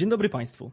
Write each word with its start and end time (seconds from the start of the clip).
Dzień 0.00 0.10
dobry 0.10 0.28
Państwu. 0.28 0.70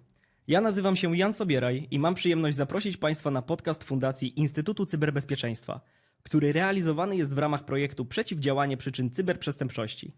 Ja 0.48 0.62
nazywam 0.62 0.96
się 0.96 1.18
Jan 1.18 1.34
Sobieraj 1.34 1.88
i 1.92 2.00
mam 2.00 2.16
przyjemność 2.16 2.58
zaprosić 2.58 2.98
Państwa 2.98 3.32
na 3.32 3.42
podcast 3.42 3.84
Fundacji 3.84 4.40
Instytutu 4.40 4.86
Cyberbezpieczeństwa, 4.86 5.82
który 6.24 6.54
realizowany 6.54 7.18
jest 7.18 7.36
w 7.36 7.38
ramach 7.38 7.66
projektu 7.66 8.06
Przeciwdziałanie 8.06 8.78
przyczyn 8.78 9.12
cyberprzestępczości. 9.12 10.12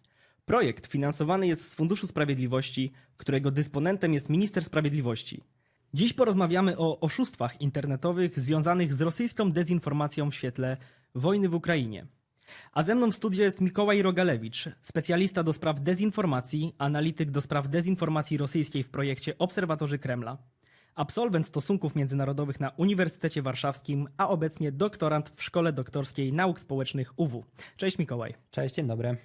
Projekt 0.46 0.88
finansowany 0.88 1.48
jest 1.48 1.72
z 1.72 1.76
Funduszu 1.76 2.08
Sprawiedliwości, 2.08 2.92
którego 3.18 3.52
dysponentem 3.52 4.14
jest 4.14 4.30
Minister 4.30 4.66
Sprawiedliwości. 4.66 5.44
Dziś 5.94 6.14
porozmawiamy 6.14 6.78
o 6.78 7.00
oszustwach 7.00 7.62
internetowych 7.62 8.40
związanych 8.40 8.94
z 8.94 9.02
rosyjską 9.02 9.52
dezinformacją 9.52 10.32
w 10.32 10.36
świetle 10.36 10.78
wojny 11.16 11.50
w 11.50 11.56
Ukrainie. 11.56 12.08
A 12.74 12.84
ze 12.84 12.96
mną 12.96 13.12
w 13.12 13.16
studio 13.16 13.44
jest 13.44 13.62
Mikołaj 13.62 14.02
Rogalewicz, 14.02 14.70
specjalista 14.82 15.44
do 15.44 15.54
spraw 15.54 15.82
dezinformacji, 15.82 16.76
analityk 16.78 17.32
do 17.32 17.42
spraw 17.42 17.68
dezinformacji 17.68 18.38
rosyjskiej 18.38 18.84
w 18.84 18.90
projekcie 18.90 19.38
Obserwatorzy 19.38 20.00
Kremla, 20.00 20.38
absolwent 20.96 21.48
stosunków 21.48 21.96
międzynarodowych 21.96 22.60
na 22.60 22.70
Uniwersytecie 22.70 23.42
Warszawskim, 23.42 24.08
a 24.18 24.30
obecnie 24.30 24.72
doktorant 24.72 25.32
w 25.36 25.44
Szkole 25.44 25.74
Doktorskiej 25.74 26.34
Nauk 26.34 26.60
Społecznych 26.60 27.20
UW. 27.20 27.46
Cześć 27.78 27.98
Mikołaj. 27.98 28.34
Cześć, 28.52 28.76
dzień 28.76 28.88
dobry. 28.88 29.18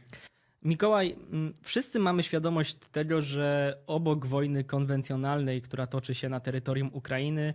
Mikołaj, 0.63 1.17
mm, 1.33 1.55
wszyscy 1.63 1.99
mamy 1.99 2.23
świadomość 2.23 2.75
tego, 2.75 3.21
że 3.21 3.79
obok 3.87 4.27
wojny 4.27 4.65
konwencjonalnej, 4.65 5.63
która 5.63 5.87
toczy 5.87 6.15
się 6.15 6.29
na 6.29 6.41
terytorium 6.41 6.91
Ukrainy, 6.93 7.55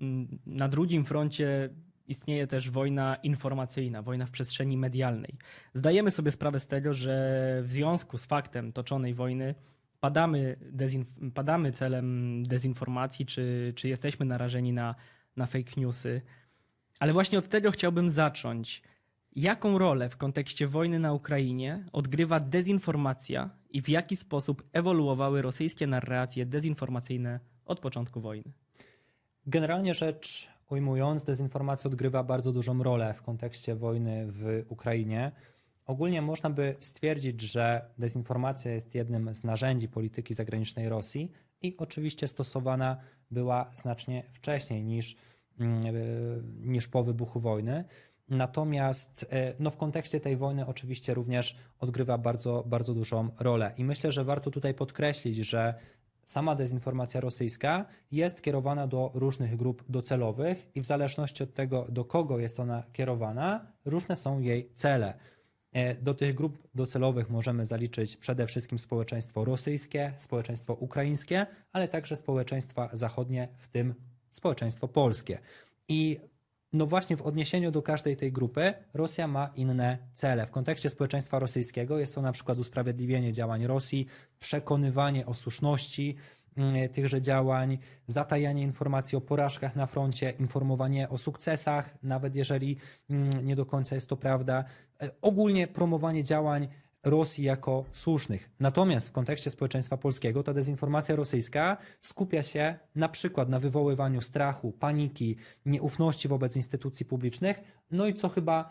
mm, 0.00 0.38
na 0.46 0.68
drugim 0.68 1.04
froncie 1.04 1.68
istnieje 2.06 2.46
też 2.46 2.70
wojna 2.70 3.16
informacyjna, 3.22 4.02
wojna 4.02 4.26
w 4.26 4.30
przestrzeni 4.30 4.76
medialnej. 4.76 5.38
Zdajemy 5.74 6.10
sobie 6.10 6.30
sprawę 6.30 6.60
z 6.60 6.68
tego, 6.68 6.94
że 6.94 7.60
w 7.64 7.68
związku 7.70 8.18
z 8.18 8.24
faktem 8.24 8.72
toczonej 8.72 9.14
wojny 9.14 9.54
padamy, 10.00 10.56
dezinf- 10.72 11.30
padamy 11.34 11.72
celem 11.72 12.42
dezinformacji, 12.42 13.26
czy, 13.26 13.72
czy 13.76 13.88
jesteśmy 13.88 14.26
narażeni 14.26 14.72
na, 14.72 14.94
na 15.36 15.46
fake 15.46 15.72
newsy. 15.76 16.22
Ale 16.98 17.12
właśnie 17.12 17.38
od 17.38 17.48
tego 17.48 17.70
chciałbym 17.70 18.08
zacząć. 18.08 18.82
Jaką 19.36 19.78
rolę 19.78 20.08
w 20.08 20.16
kontekście 20.16 20.68
wojny 20.68 20.98
na 20.98 21.12
Ukrainie 21.12 21.84
odgrywa 21.92 22.40
dezinformacja 22.40 23.50
i 23.70 23.82
w 23.82 23.88
jaki 23.88 24.16
sposób 24.16 24.62
ewoluowały 24.72 25.42
rosyjskie 25.42 25.86
narracje 25.86 26.46
dezinformacyjne 26.46 27.40
od 27.64 27.80
początku 27.80 28.20
wojny? 28.20 28.52
Generalnie 29.46 29.94
rzecz 29.94 30.48
ujmując, 30.72 31.24
dezinformacja 31.24 31.88
odgrywa 31.88 32.24
bardzo 32.24 32.52
dużą 32.52 32.82
rolę 32.82 33.14
w 33.14 33.22
kontekście 33.22 33.74
wojny 33.74 34.26
w 34.28 34.64
Ukrainie. 34.68 35.32
Ogólnie 35.86 36.22
można 36.22 36.50
by 36.50 36.76
stwierdzić, 36.80 37.40
że 37.40 37.90
dezinformacja 37.98 38.72
jest 38.72 38.94
jednym 38.94 39.34
z 39.34 39.44
narzędzi 39.44 39.88
polityki 39.88 40.34
zagranicznej 40.34 40.88
Rosji 40.88 41.32
i 41.62 41.76
oczywiście 41.76 42.28
stosowana 42.28 42.96
była 43.30 43.70
znacznie 43.74 44.22
wcześniej 44.32 44.84
niż, 44.84 45.16
mm, 45.60 45.80
e, 45.86 45.90
niż 46.60 46.88
po 46.88 47.04
wybuchu 47.04 47.40
wojny. 47.40 47.84
Natomiast 48.28 49.26
e, 49.30 49.54
no 49.58 49.70
w 49.70 49.76
kontekście 49.76 50.20
tej 50.20 50.36
wojny 50.36 50.66
oczywiście 50.66 51.14
również 51.14 51.56
odgrywa 51.78 52.18
bardzo, 52.18 52.64
bardzo 52.66 52.94
dużą 52.94 53.28
rolę. 53.38 53.72
I 53.76 53.84
myślę, 53.84 54.12
że 54.12 54.24
warto 54.24 54.50
tutaj 54.50 54.74
podkreślić, 54.74 55.36
że 55.36 55.74
sama 56.26 56.54
dezinformacja 56.54 57.20
rosyjska 57.20 57.84
jest 58.12 58.42
kierowana 58.42 58.86
do 58.86 59.10
różnych 59.14 59.56
grup 59.56 59.84
docelowych 59.88 60.70
i 60.74 60.80
w 60.80 60.84
zależności 60.84 61.42
od 61.42 61.54
tego, 61.54 61.86
do 61.88 62.04
kogo 62.04 62.38
jest 62.38 62.60
ona 62.60 62.82
kierowana, 62.92 63.66
różne 63.84 64.16
są 64.16 64.40
jej 64.40 64.70
cele. 64.74 65.14
E, 65.72 65.94
do 65.94 66.14
tych 66.14 66.34
grup 66.34 66.58
docelowych 66.74 67.30
możemy 67.30 67.66
zaliczyć 67.66 68.16
przede 68.16 68.46
wszystkim 68.46 68.78
społeczeństwo 68.78 69.44
rosyjskie, 69.44 70.12
społeczeństwo 70.16 70.74
ukraińskie, 70.74 71.46
ale 71.72 71.88
także 71.88 72.16
społeczeństwa 72.16 72.90
zachodnie, 72.92 73.48
w 73.58 73.68
tym 73.68 73.94
społeczeństwo 74.30 74.88
polskie. 74.88 75.38
I 75.88 76.20
no 76.72 76.86
właśnie 76.86 77.16
w 77.16 77.22
odniesieniu 77.22 77.70
do 77.70 77.82
każdej 77.82 78.16
tej 78.16 78.32
grupy 78.32 78.74
Rosja 78.94 79.26
ma 79.26 79.50
inne 79.56 79.98
cele. 80.12 80.46
W 80.46 80.50
kontekście 80.50 80.90
społeczeństwa 80.90 81.38
rosyjskiego 81.38 81.98
jest 81.98 82.14
to 82.14 82.22
na 82.22 82.32
przykład 82.32 82.58
usprawiedliwienie 82.58 83.32
działań 83.32 83.66
Rosji, 83.66 84.06
przekonywanie 84.38 85.26
o 85.26 85.34
słuszności 85.34 86.16
mm, 86.56 86.88
tychże 86.88 87.20
działań, 87.20 87.78
zatajanie 88.06 88.62
informacji 88.62 89.18
o 89.18 89.20
porażkach 89.20 89.76
na 89.76 89.86
froncie, 89.86 90.30
informowanie 90.30 91.08
o 91.08 91.18
sukcesach, 91.18 91.94
nawet 92.02 92.36
jeżeli 92.36 92.76
mm, 93.10 93.46
nie 93.46 93.56
do 93.56 93.66
końca 93.66 93.94
jest 93.94 94.08
to 94.08 94.16
prawda, 94.16 94.64
e, 95.02 95.10
ogólnie 95.22 95.66
promowanie 95.66 96.24
działań 96.24 96.68
Rosji 97.04 97.44
jako 97.44 97.84
słusznych. 97.92 98.50
Natomiast 98.60 99.08
w 99.08 99.12
kontekście 99.12 99.50
społeczeństwa 99.50 99.96
polskiego 99.96 100.42
ta 100.42 100.54
dezinformacja 100.54 101.16
rosyjska 101.16 101.76
skupia 102.00 102.42
się 102.42 102.78
na 102.94 103.08
przykład 103.08 103.48
na 103.48 103.60
wywoływaniu 103.60 104.20
strachu, 104.20 104.72
paniki, 104.72 105.36
nieufności 105.66 106.28
wobec 106.28 106.56
instytucji 106.56 107.06
publicznych, 107.06 107.62
no 107.90 108.06
i 108.06 108.14
co 108.14 108.28
chyba 108.28 108.70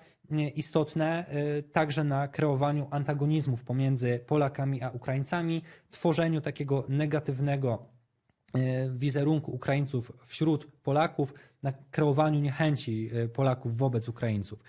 istotne, 0.56 1.26
y, 1.60 1.64
także 1.64 2.04
na 2.04 2.28
kreowaniu 2.28 2.88
antagonizmów 2.92 3.64
pomiędzy 3.64 4.20
Polakami 4.28 4.82
a 4.82 4.90
Ukraińcami, 4.90 5.62
tworzeniu 5.90 6.42
takiego 6.42 6.86
negatywnego 6.90 7.86
y, 8.56 8.60
wizerunku 8.96 9.52
Ukraińców 9.52 10.12
wśród 10.26 10.68
Polaków, 10.84 11.34
na 11.64 11.74
kreowaniu 11.92 12.40
niechęci 12.40 13.10
y, 13.16 13.30
Polaków 13.30 13.78
wobec 13.78 14.10
Ukraińców. 14.10 14.60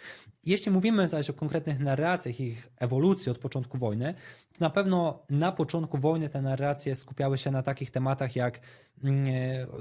Jeśli 0.44 0.72
mówimy 0.72 1.08
zaś 1.08 1.30
o 1.30 1.32
konkretnych 1.32 1.80
narracjach, 1.80 2.40
ich 2.40 2.68
ewolucji 2.78 3.30
od 3.32 3.38
początku 3.38 3.78
wojny, 3.78 4.14
to 4.52 4.58
na 4.60 4.70
pewno 4.70 5.22
na 5.30 5.52
początku 5.52 5.98
wojny 5.98 6.28
te 6.28 6.42
narracje 6.42 6.94
skupiały 6.94 7.38
się 7.38 7.50
na 7.50 7.62
takich 7.62 7.90
tematach 7.90 8.36
jak 8.36 8.60
mm, 9.04 9.24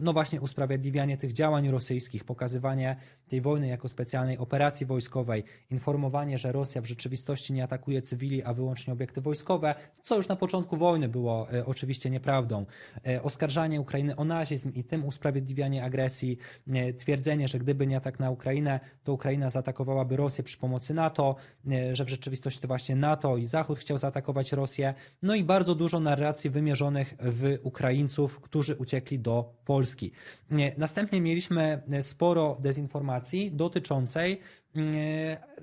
no 0.01 0.13
właśnie 0.13 0.41
usprawiedliwianie 0.41 1.17
tych 1.17 1.33
działań 1.33 1.69
rosyjskich, 1.69 2.23
pokazywanie 2.23 2.95
tej 3.27 3.41
wojny 3.41 3.67
jako 3.67 3.87
specjalnej 3.87 4.37
operacji 4.37 4.85
wojskowej, 4.85 5.43
informowanie, 5.69 6.37
że 6.37 6.51
Rosja 6.51 6.81
w 6.81 6.85
rzeczywistości 6.85 7.53
nie 7.53 7.63
atakuje 7.63 8.01
cywili, 8.01 8.43
a 8.43 8.53
wyłącznie 8.53 8.93
obiekty 8.93 9.21
wojskowe, 9.21 9.75
co 10.01 10.15
już 10.15 10.27
na 10.27 10.35
początku 10.35 10.77
wojny 10.77 11.09
było 11.09 11.51
e, 11.51 11.65
oczywiście 11.65 12.09
nieprawdą. 12.09 12.65
E, 13.07 13.23
oskarżanie 13.23 13.81
Ukrainy 13.81 14.15
o 14.15 14.25
nazizm 14.25 14.73
i 14.73 14.83
tym 14.83 15.05
usprawiedliwianie 15.05 15.83
agresji, 15.83 16.20
e, 16.67 16.93
twierdzenie, 16.93 17.47
że 17.47 17.59
gdyby 17.59 17.87
nie 17.87 17.97
atak 17.97 18.19
na 18.19 18.29
Ukrainę, 18.29 18.79
to 19.03 19.13
Ukraina 19.13 19.49
zaatakowałaby 19.49 20.17
Rosję 20.17 20.43
przy 20.43 20.57
pomocy 20.57 20.93
NATO, 20.93 21.35
e, 21.71 21.95
że 21.95 22.05
w 22.05 22.09
rzeczywistości 22.09 22.61
to 22.61 22.67
właśnie 22.67 22.95
NATO 22.95 23.37
i 23.37 23.45
Zachód 23.45 23.79
chciał 23.79 23.97
zaatakować 23.97 24.51
Rosję, 24.51 24.93
no 25.21 25.35
i 25.35 25.43
bardzo 25.43 25.75
dużo 25.75 25.99
narracji 25.99 26.49
wymierzonych 26.49 27.15
w 27.19 27.57
Ukraińców, 27.63 28.39
którzy 28.39 28.75
uciekli 28.75 29.19
do 29.19 29.53
Polski. 29.65 30.11
E, 30.51 30.55
następnie 30.77 31.21
mieliśmy 31.21 31.81
sporo 32.01 32.57
dezinformacji 32.59 33.51
dotyczącej 33.51 34.39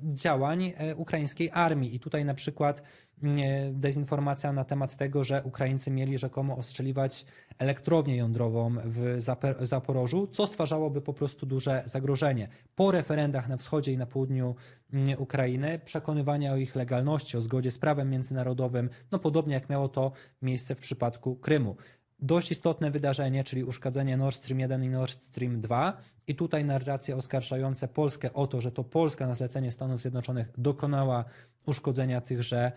działań 0.03 0.73
ukraińskiej 0.97 1.51
armii 1.53 1.95
i 1.95 2.01
tutaj 2.01 2.25
na 2.25 2.35
przykład 2.35 2.83
dezinformacja 3.73 4.53
na 4.53 4.65
temat 4.65 4.97
tego, 4.97 5.25
że 5.25 5.43
Ukraińcy 5.43 5.91
mieli 5.91 6.19
rzekomo 6.19 6.57
ostrzeliwać 6.57 7.27
elektrownię 7.59 8.17
jądrową 8.17 8.75
w 8.85 9.17
Zaporożu, 9.63 10.27
co 10.27 10.47
stwarzałoby 10.47 11.01
po 11.01 11.13
prostu 11.13 11.47
duże 11.47 11.83
zagrożenie. 11.87 12.49
Po 12.77 12.91
referendach 12.91 13.49
na 13.49 13.57
wschodzie 13.57 13.93
i 13.93 13.99
na 13.99 14.07
południu 14.07 14.55
mm, 14.93 15.19
Ukrainy, 15.19 15.81
przekonywania 15.85 16.53
o 16.53 16.57
ich 16.57 16.77
legalności, 16.77 17.37
o 17.37 17.41
zgodzie 17.41 17.71
z 17.71 17.79
prawem 17.79 18.11
międzynarodowym, 18.11 18.91
no 19.13 19.19
podobnie 19.19 19.55
jak 19.55 19.69
miało 19.69 19.89
to 19.89 20.13
miejsce 20.43 20.75
w 20.75 20.81
przypadku 20.81 21.37
Krymu 21.37 21.77
dość 22.21 22.51
istotne 22.51 22.91
wydarzenie, 22.91 23.45
czyli 23.45 23.65
uszkadzenie 23.65 24.17
Nord 24.17 24.37
Stream 24.37 24.61
1 24.61 24.85
i 24.85 24.89
Nord 24.89 25.23
Stream 25.23 25.61
2. 25.61 25.97
I 26.27 26.35
tutaj 26.35 26.65
narracje 26.65 27.17
oskarżające 27.17 27.89
Polskę 27.89 28.33
o 28.33 28.47
to, 28.47 28.61
że 28.61 28.73
to 28.73 28.85
Polska 28.85 29.27
na 29.27 29.35
zlecenie 29.35 29.73
Stanów 29.73 30.01
Zjednoczonych 30.01 30.53
dokonała 30.59 31.25
uszkodzenia 31.67 32.21
tychże 32.21 32.73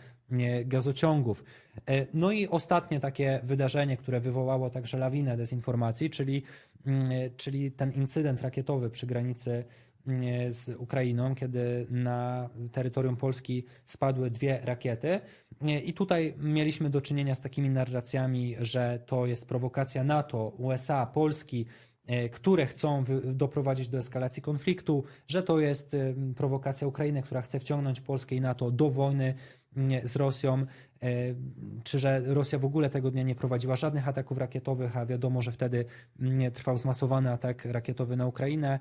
gazociągów. 0.65 1.43
E, 1.89 2.07
no 2.13 2.31
i 2.31 2.47
ostatnie 2.47 2.99
takie 2.99 3.39
wydarzenie, 3.43 3.97
które 3.97 4.19
wywołało 4.19 4.69
także 4.69 4.97
lawinę 4.97 5.38
dezinformacji, 5.38 6.09
czyli, 6.09 6.44
mm, 6.85 7.05
czyli 7.37 7.71
ten 7.71 7.91
incydent 7.91 8.41
rakietowy 8.41 8.89
przy 8.89 9.07
granicy 9.07 9.63
z 10.50 10.69
Ukrainą, 10.69 11.36
kiedy 11.36 11.88
na 11.89 12.50
terytorium 12.71 13.18
Polski 13.18 13.65
spadły 13.86 14.31
dwie 14.31 14.59
rakiety. 14.63 15.19
E, 15.62 15.80
I 15.80 15.94
tutaj 15.94 16.33
mieliśmy 16.38 16.89
do 16.89 17.01
czynienia 17.01 17.36
z 17.36 17.42
takimi 17.42 17.69
narracjami, 17.69 18.56
że 18.59 19.00
to 19.06 19.25
jest 19.25 19.48
prowokacja 19.48 20.03
NATO, 20.03 20.53
USA, 20.57 21.06
Polski, 21.06 21.65
E, 22.07 22.30
które 22.30 22.65
chcą 22.65 23.03
doprowadzić 23.24 23.88
do 23.88 23.98
eskalacji 23.98 24.42
konfliktu, 24.42 25.03
że 25.27 25.44
to 25.44 25.59
jest 25.59 25.94
e, 25.94 26.13
prowokacja 26.36 26.88
Ukrainy, 26.88 27.21
która 27.21 27.42
chce 27.42 27.59
wciągnąć 27.59 28.01
Polskę 28.01 28.36
i 28.36 28.42
NATO 28.42 28.71
do 28.71 28.89
wojny 28.89 29.33
z 30.04 30.15
Rosją, 30.15 30.54
e, 30.59 30.65
czy 31.83 32.00
że 32.00 32.21
Rosja 32.25 32.59
w 32.59 32.65
ogóle 32.65 32.89
tego 32.89 33.12
dnia 33.12 33.24
nie 33.24 33.36
prowadziła 33.36 33.75
żadnych 33.75 34.07
ataków 34.07 34.38
rakietowych, 34.38 34.98
a 34.98 35.06
wiadomo, 35.06 35.42
że 35.42 35.51
wtedy 35.51 35.86
mm, 36.19 36.51
trwał 36.51 36.77
zmasowany 36.77 37.31
atak 37.31 37.65
rakietowy 37.65 38.18
na 38.18 38.27
Ukrainę, 38.27 38.80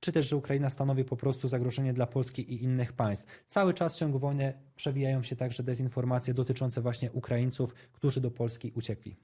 czy 0.00 0.12
też, 0.12 0.28
że 0.28 0.36
Ukraina 0.36 0.70
stanowi 0.70 1.04
po 1.04 1.16
prostu 1.16 1.48
zagrożenie 1.48 1.92
dla 1.92 2.06
Polski 2.06 2.52
i 2.52 2.62
innych 2.62 2.92
państw. 2.92 3.44
Cały 3.48 3.74
czas 3.74 3.94
w 3.94 3.98
ciągu 3.98 4.18
wojny 4.18 4.52
przewijają 4.76 5.22
się 5.22 5.36
także 5.36 5.62
dezinformacje 5.62 6.34
dotyczące 6.34 6.80
właśnie 6.80 7.12
Ukraińców, 7.12 7.74
którzy 7.92 8.20
do 8.20 8.30
Polski 8.30 8.72
uciekli. 8.74 9.16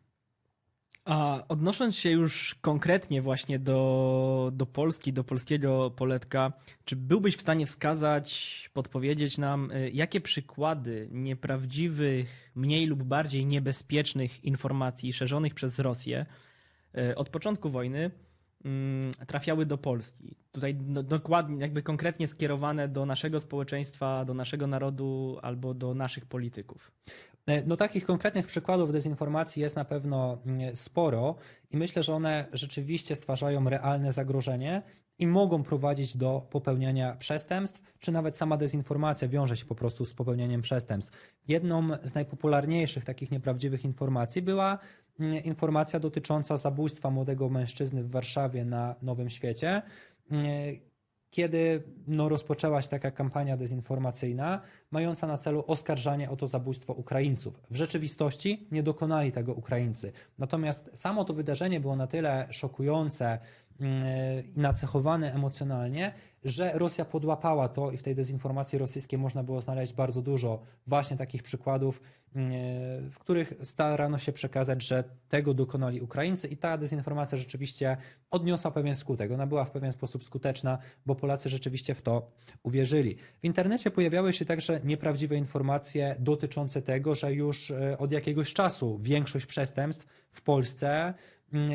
A 1.11 1.45
odnosząc 1.49 1.97
się 1.97 2.11
już 2.11 2.55
konkretnie 2.61 3.23
właśnie 3.23 3.59
do, 3.59 4.51
do 4.55 4.67
Polski, 4.67 5.13
do 5.13 5.25
polskiego 5.25 5.91
poletka, 5.91 6.53
czy 6.85 6.97
byłbyś 6.97 7.37
w 7.37 7.41
stanie 7.41 7.67
wskazać, 7.67 8.71
podpowiedzieć 8.75 9.39
nam, 9.39 9.71
y, 9.71 9.91
jakie 9.95 10.21
przykłady 10.21 11.09
nieprawdziwych, 11.13 12.53
mniej 12.55 12.87
lub 12.87 13.03
bardziej 13.03 13.47
niebezpiecznych 13.47 14.45
informacji 14.45 15.13
szerzonych 15.13 15.55
przez 15.55 15.79
Rosję 15.79 16.27
y, 16.99 17.17
od 17.17 17.29
początku 17.29 17.71
wojny 17.71 18.11
mm, 18.65 19.11
trafiały 19.27 19.67
do 19.67 19.79
Polski? 19.79 20.37
Tutaj 20.53 20.75
no, 20.75 21.03
dokładnie, 21.03 21.61
jakby 21.61 21.83
konkretnie 21.83 22.29
skierowane 22.29 22.89
do 22.89 23.07
naszego 23.07 23.41
społeczeństwa, 23.41 24.25
do 24.25 24.35
naszego 24.35 24.67
narodu 24.67 25.39
albo 25.43 25.75
do 25.75 25.95
naszych 25.95 26.27
polityków. 26.27 26.93
E, 27.51 27.63
no 27.67 27.77
takich 27.77 28.07
konkretnych 28.07 28.47
przykładów 28.47 28.93
dezinformacji 28.93 29.63
jest 29.63 29.77
na 29.77 29.85
pewno 29.85 30.39
mm, 30.47 30.77
sporo 30.77 31.35
i 31.71 31.77
myślę, 31.77 32.03
że 32.03 32.15
one 32.15 32.47
rzeczywiście 32.53 33.15
stwarzają 33.15 33.69
realne 33.69 34.13
zagrożenie 34.13 34.83
i 35.19 35.27
mogą 35.27 35.63
prowadzić 35.63 36.17
do 36.17 36.47
popełniania 36.51 37.17
przestępstw, 37.17 37.83
czy 37.99 38.13
nawet 38.13 38.37
sama 38.37 38.57
dezinformacja 38.57 39.29
wiąże 39.29 39.57
się 39.57 39.67
po 39.67 39.75
prostu 39.75 40.07
z 40.07 40.15
popełnianiem 40.15 40.63
przestępstw. 40.63 41.13
Jedną 41.49 41.89
z 42.03 42.15
najpopularniejszych 42.15 43.05
takich 43.05 43.31
nieprawdziwych 43.31 43.85
informacji 43.85 44.43
była 44.43 44.79
mm, 45.21 45.45
informacja 45.45 46.01
dotycząca 46.01 46.57
zabójstwa 46.57 47.11
młodego 47.11 47.49
mężczyzny 47.49 48.05
w 48.05 48.11
Warszawie 48.11 48.65
na 48.65 48.95
Nowym 49.03 49.31
Świecie 49.31 49.83
mm, 50.31 50.47
kiedy 51.31 51.83
no, 52.07 52.29
rozpoczęła 52.29 52.83
się 52.83 52.89
taka 52.89 53.11
kampania 53.11 53.57
dezinformacyjna, 53.57 54.61
mająca 54.91 55.27
na 55.27 55.37
celu 55.37 55.65
oskarżanie 55.67 56.31
o 56.31 56.37
to 56.37 56.47
zabójstwo 56.47 56.93
Ukraińców. 56.93 57.61
W 57.71 57.77
rzeczywistości 57.77 58.59
nie 58.73 58.83
dokonali 58.83 59.33
tego 59.33 59.55
Ukraińcy. 59.55 60.13
Natomiast 60.39 60.91
samo 60.95 61.25
to 61.25 61.35
wydarzenie 61.35 61.81
było 61.81 61.97
na 61.97 62.07
tyle 62.07 62.47
szokujące 62.51 63.39
mm, 63.81 64.01
i 64.57 64.61
nacechowane 64.61 65.35
emocjonalnie, 65.35 66.13
że 66.45 66.73
Rosja 66.75 67.05
podłapała 67.05 67.69
to 67.69 67.91
i 67.91 67.97
w 67.97 68.03
tej 68.03 68.15
dezinformacji 68.15 68.79
rosyjskiej 68.79 69.19
można 69.19 69.43
było 69.43 69.61
znaleźć 69.61 69.93
bardzo 69.93 70.23
dużo 70.23 70.63
właśnie 70.87 71.17
takich 71.17 71.43
przykładów, 71.43 72.01
mm, 72.35 72.51
w 73.11 73.19
których 73.19 73.53
starano 73.63 74.19
się 74.19 74.33
przekazać, 74.33 74.83
że 74.83 75.05
tego 75.29 75.55
dokonali 75.55 76.01
Ukraińcy 76.01 76.49
i 76.49 76.57
ta 76.57 76.79
dezinformacja 76.79 77.39
rzeczywiście 77.39 77.97
odniosła 78.31 78.71
pewien 78.71 78.95
skutek. 78.95 79.31
Ona 79.33 79.47
była 79.47 79.65
w 79.65 79.71
pewien 79.71 79.93
sposób 79.93 80.25
skuteczna, 80.25 80.79
bo 81.07 81.15
Polacy 81.15 81.49
rzeczywiście 81.49 81.95
w 81.95 82.03
to 82.03 82.31
uwierzyli. 82.63 83.17
W 83.41 83.45
internecie 83.45 83.91
pojawiały 83.91 84.33
się 84.33 84.45
także 84.45 84.81
nieprawdziwe 84.85 85.37
informacje 85.37 86.17
dotyczące 86.19 86.83
tego, 86.83 87.15
że 87.15 87.35
już 87.35 87.71
e, 87.71 87.99
od 87.99 88.13
jakiegoś 88.13 88.55
czasu 88.55 88.99
większość 88.99 89.47
przestępstw 89.47 90.07
w 90.33 90.43
Polsce 90.43 91.15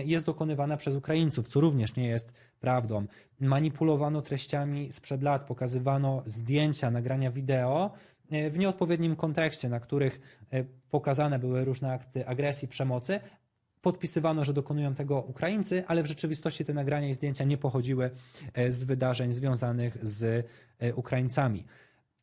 jest 0.05 0.25
dokonywana 0.25 0.77
przez 0.77 0.95
Ukraińców, 0.95 1.47
co 1.47 1.59
również 1.59 1.95
nie 1.95 2.07
jest 2.07 2.33
prawdą. 2.59 3.05
Manipulowano 3.39 4.21
treściami 4.21 4.91
sprzed 4.91 5.23
lat, 5.23 5.45
pokazywano 5.45 6.23
zdjęcia, 6.25 6.91
nagrania 6.91 7.31
wideo 7.31 7.91
e, 8.31 8.49
w 8.49 8.57
nieodpowiednim 8.57 9.15
kontekście, 9.15 9.69
na 9.69 9.79
których 9.79 10.21
e, 10.51 10.63
pokazane 10.89 11.39
były 11.39 11.65
różne 11.65 11.93
akty 11.93 12.27
agresji, 12.27 12.67
przemocy. 12.67 13.19
Podpisywano, 13.81 14.45
że 14.45 14.53
dokonują 14.53 14.93
tego 14.93 15.21
Ukraińcy, 15.21 15.83
ale 15.87 16.03
w 16.03 16.05
rzeczywistości 16.05 16.65
te 16.65 16.73
nagrania 16.73 17.09
i 17.09 17.13
zdjęcia 17.13 17.43
nie 17.43 17.57
pochodziły 17.57 18.11
z 18.69 18.83
wydarzeń 18.83 19.33
związanych 19.33 19.97
z 20.01 20.47
Ukraińcami. 20.95 21.65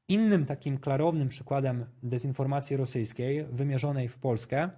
Innym 0.08 0.46
takim 0.46 0.78
klarownym 0.78 1.28
przykładem 1.28 1.84
dezinformacji 2.02 2.76
rosyjskiej 2.76 3.44
wymierzonej 3.44 4.08
w 4.08 4.18
Polskę 4.18 4.62
e, 4.62 4.70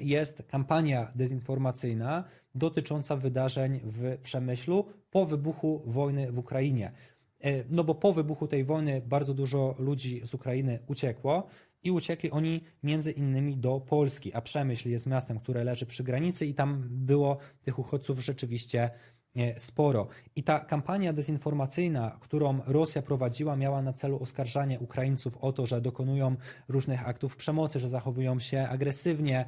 jest 0.00 0.42
kampania 0.42 1.12
dezinformacyjna 1.14 2.24
dotycząca 2.54 3.16
wydarzeń 3.16 3.80
w 3.84 4.18
Przemyślu 4.22 4.86
po 5.10 5.26
wybuchu 5.26 5.82
wojny 5.86 6.32
w 6.32 6.38
Ukrainie. 6.38 6.92
E, 7.40 7.64
no 7.70 7.84
bo 7.84 7.94
po 7.94 8.12
wybuchu 8.12 8.48
tej 8.48 8.64
wojny 8.64 9.02
bardzo 9.06 9.34
dużo 9.34 9.74
ludzi 9.78 10.20
z 10.24 10.34
Ukrainy 10.34 10.78
uciekło 10.86 11.46
i 11.82 11.90
uciekli 11.90 12.30
oni 12.30 12.64
między 12.82 13.10
innymi 13.10 13.56
do 13.56 13.80
Polski, 13.80 14.34
a 14.34 14.40
Przemyśl 14.40 14.88
jest 14.88 15.06
miastem, 15.06 15.40
które 15.40 15.64
leży 15.64 15.86
przy 15.86 16.04
granicy 16.04 16.46
i 16.46 16.54
tam 16.54 16.88
było 16.90 17.38
tych 17.62 17.78
uchodźców 17.78 18.24
rzeczywiście 18.24 18.90
E, 18.90 19.19
sporo. 19.56 20.08
I 20.36 20.42
ta 20.42 20.60
kampania 20.60 21.12
dezinformacyjna, 21.12 22.18
którą 22.20 22.60
Rosja 22.66 23.02
prowadziła, 23.02 23.56
miała 23.56 23.82
na 23.82 23.92
celu 23.92 24.18
oskarżanie 24.22 24.80
Ukraińców 24.80 25.36
o 25.36 25.52
to, 25.52 25.66
że 25.66 25.80
dokonują 25.80 26.36
różnych 26.68 27.08
aktów 27.08 27.36
przemocy, 27.36 27.80
że 27.80 27.88
zachowują 27.88 28.40
się 28.40 28.68
agresywnie, 28.68 29.44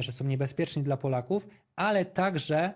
że 0.00 0.12
są 0.12 0.24
niebezpieczni 0.24 0.82
dla 0.82 0.96
Polaków, 0.96 1.48
ale 1.76 2.04
także 2.04 2.74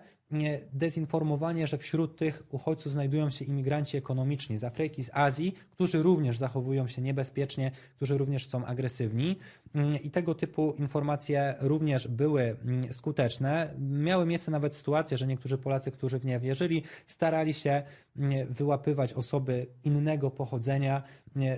dezinformowanie, 0.73 1.67
że 1.67 1.77
wśród 1.77 2.17
tych 2.17 2.43
uchodźców 2.49 2.93
znajdują 2.93 3.29
się 3.29 3.45
imigranci 3.45 3.97
ekonomiczni 3.97 4.57
z 4.57 4.63
Afryki, 4.63 5.03
z 5.03 5.09
Azji, 5.13 5.53
którzy 5.71 6.03
również 6.03 6.37
zachowują 6.37 6.87
się 6.87 7.01
niebezpiecznie, 7.01 7.71
którzy 7.95 8.17
również 8.17 8.45
są 8.45 8.65
agresywni. 8.65 9.35
Mm, 9.75 10.01
I 10.03 10.11
tego 10.11 10.35
typu 10.35 10.73
informacje 10.77 11.55
również 11.59 12.07
były 12.07 12.41
mm, 12.41 12.93
skuteczne. 12.93 13.73
Miały 13.79 14.25
miejsce 14.25 14.51
nawet 14.51 14.75
sytuacje, 14.75 15.17
że 15.17 15.27
niektórzy 15.27 15.57
Polacy, 15.57 15.91
którzy 15.91 16.19
w 16.19 16.25
nie 16.25 16.39
wierzyli, 16.39 16.83
starali 17.07 17.53
się 17.53 17.83
mm, 18.17 18.47
wyłapywać 18.47 19.13
osoby 19.13 19.67
innego 19.83 20.31
pochodzenia, 20.31 21.03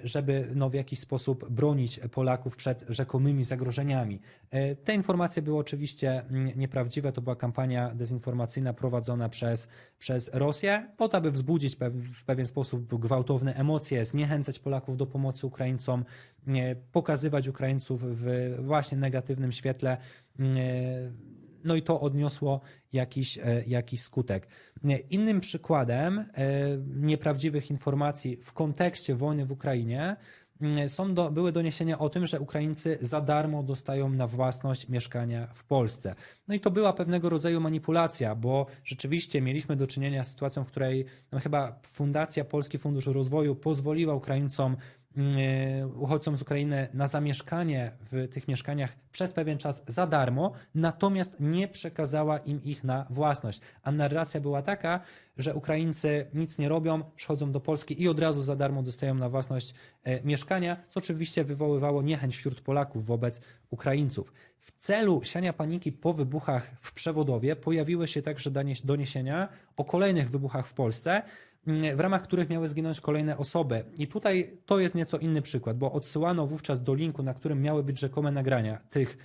żeby 0.04 0.48
no, 0.56 0.70
w 0.70 0.74
jakiś 0.74 1.00
sposób 1.00 1.50
bronić 1.50 2.00
Polaków 2.12 2.56
przed 2.56 2.86
rzekomymi 2.90 3.44
zagrożeniami. 3.44 4.20
E, 4.52 4.76
te 4.76 4.94
informacje 4.94 5.42
były 5.42 5.58
oczywiście 5.58 6.24
nieprawdziwe, 6.56 7.12
to 7.12 7.22
była 7.22 7.36
kampania 7.36 7.96
dezinformacyjna 7.96 8.59
prowadzona 8.74 9.30
przez, 9.30 9.68
przez 10.00 10.32
Rosję, 10.34 10.88
po 10.98 11.10
to, 11.10 11.18
aby 11.18 11.32
wzbudzić 11.32 11.78
w 12.14 12.26
pewien 12.26 12.48
sposób 12.48 13.00
gwałtowne 13.00 13.56
emocje, 13.56 14.06
zniechęcać 14.06 14.60
Polaków 14.60 14.98
do 14.98 15.06
pomocy 15.06 15.48
Ukraińcom, 15.48 16.06
pokazywać 16.92 17.48
Ukraińców 17.48 18.04
w 18.04 18.56
właśnie 18.60 18.98
negatywnym 18.98 19.52
świetle. 19.52 19.98
No 21.64 21.76
i 21.76 21.82
to 21.82 22.02
odniosło 22.02 22.62
jakiś, 22.94 23.38
e, 23.38 23.64
jakiś 23.68 24.02
skutek. 24.02 24.48
Innym 25.10 25.40
przykładem 25.40 26.20
e, 26.20 26.26
nieprawdziwych 26.96 27.72
informacji 27.72 28.38
w 28.38 28.54
kontekście 28.54 29.16
wojny 29.16 29.46
w 29.46 29.52
Ukrainie 29.52 30.16
są 30.88 31.14
do, 31.14 31.32
były 31.32 31.52
doniesienia 31.52 32.00
o 32.00 32.10
tym, 32.10 32.28
że 32.28 32.40
Ukraińcy 32.40 32.98
za 33.02 33.22
darmo 33.22 33.64
dostają 33.64 34.10
na 34.10 34.28
własność 34.28 34.90
mieszkania 34.90 35.48
w 35.54 35.64
Polsce. 35.64 36.16
No 36.48 36.56
i 36.56 36.60
to 36.60 36.72
była 36.72 36.94
pewnego 36.94 37.30
rodzaju 37.30 37.62
manipulacja, 37.62 38.36
bo 38.36 38.66
rzeczywiście 38.84 39.42
mieliśmy 39.42 39.76
do 39.76 39.88
czynienia 39.88 40.24
z 40.24 40.32
sytuacją, 40.32 40.64
w 40.64 40.68
której 40.68 41.06
no 41.32 41.40
chyba 41.40 41.80
Fundacja 41.84 42.46
Polski 42.46 42.78
Fundusz 42.78 43.08
Rozwoju 43.08 43.56
pozwoliła 43.56 44.16
Ukraińcom 44.16 44.70
Mm, 44.72 44.78
uchodźcom 45.96 46.38
z 46.38 46.42
Ukrainy 46.42 46.88
na 46.94 47.08
zamieszkanie 47.08 47.92
w 48.12 48.28
tych 48.28 48.48
mieszkaniach 48.48 48.96
przez 49.12 49.34
pewien 49.34 49.58
czas 49.58 49.84
za 49.88 50.08
darmo, 50.08 50.52
natomiast 50.76 51.36
nie 51.40 51.68
przekazała 51.68 52.38
im 52.38 52.64
ich 52.64 52.84
na 52.84 53.06
własność. 53.10 53.62
A 53.84 53.92
narracja 53.92 54.42
była 54.42 54.62
taka, 54.62 55.00
że 55.38 55.56
Ukraińcy 55.56 56.26
nic 56.34 56.60
nie 56.60 56.70
robią, 56.70 57.04
przychodzą 57.16 57.52
do 57.52 57.60
Polski 57.60 58.02
i 58.02 58.08
od 58.08 58.20
razu 58.20 58.42
za 58.42 58.56
darmo 58.56 58.84
dostają 58.84 59.16
na 59.16 59.30
własność 59.30 59.74
e, 60.04 60.22
mieszkania, 60.24 60.78
co 60.90 61.00
oczywiście 61.00 61.44
wywoływało 61.44 62.02
niechęć 62.02 62.38
wśród 62.38 62.62
Polaków 62.62 63.06
wobec 63.06 63.42
Ukraińców. 63.70 64.34
W 64.58 64.72
celu 64.78 65.22
siania 65.24 65.54
paniki 65.54 65.92
po 65.92 66.14
wybuchach 66.14 66.72
w 66.82 66.94
Przewodowie 66.94 67.56
pojawiły 67.56 68.08
się 68.08 68.22
także 68.22 68.52
doniesienia 68.84 69.50
o 69.78 69.86
kolejnych 69.86 70.30
wybuchach 70.30 70.68
w 70.68 70.74
Polsce, 70.74 71.22
Mm, 71.22 71.49
w 71.96 72.00
ramach 72.00 72.24
których 72.24 72.50
miały 72.50 72.68
zginąć 72.68 73.02
kolejne 73.02 73.38
osoby. 73.38 73.84
I 73.98 74.08
tutaj 74.08 74.58
to 74.66 74.80
jest 74.80 74.96
nieco 74.96 75.18
inny 75.18 75.42
przykład, 75.42 75.78
bo 75.78 75.92
odsyłano 75.92 76.48
wówczas 76.48 76.84
do 76.84 76.94
linku, 76.94 77.24
na 77.24 77.34
którym 77.34 77.62
miały 77.62 77.84
być 77.84 78.00
rzekome 78.00 78.32
nagrania 78.32 78.78
tych 78.90 79.18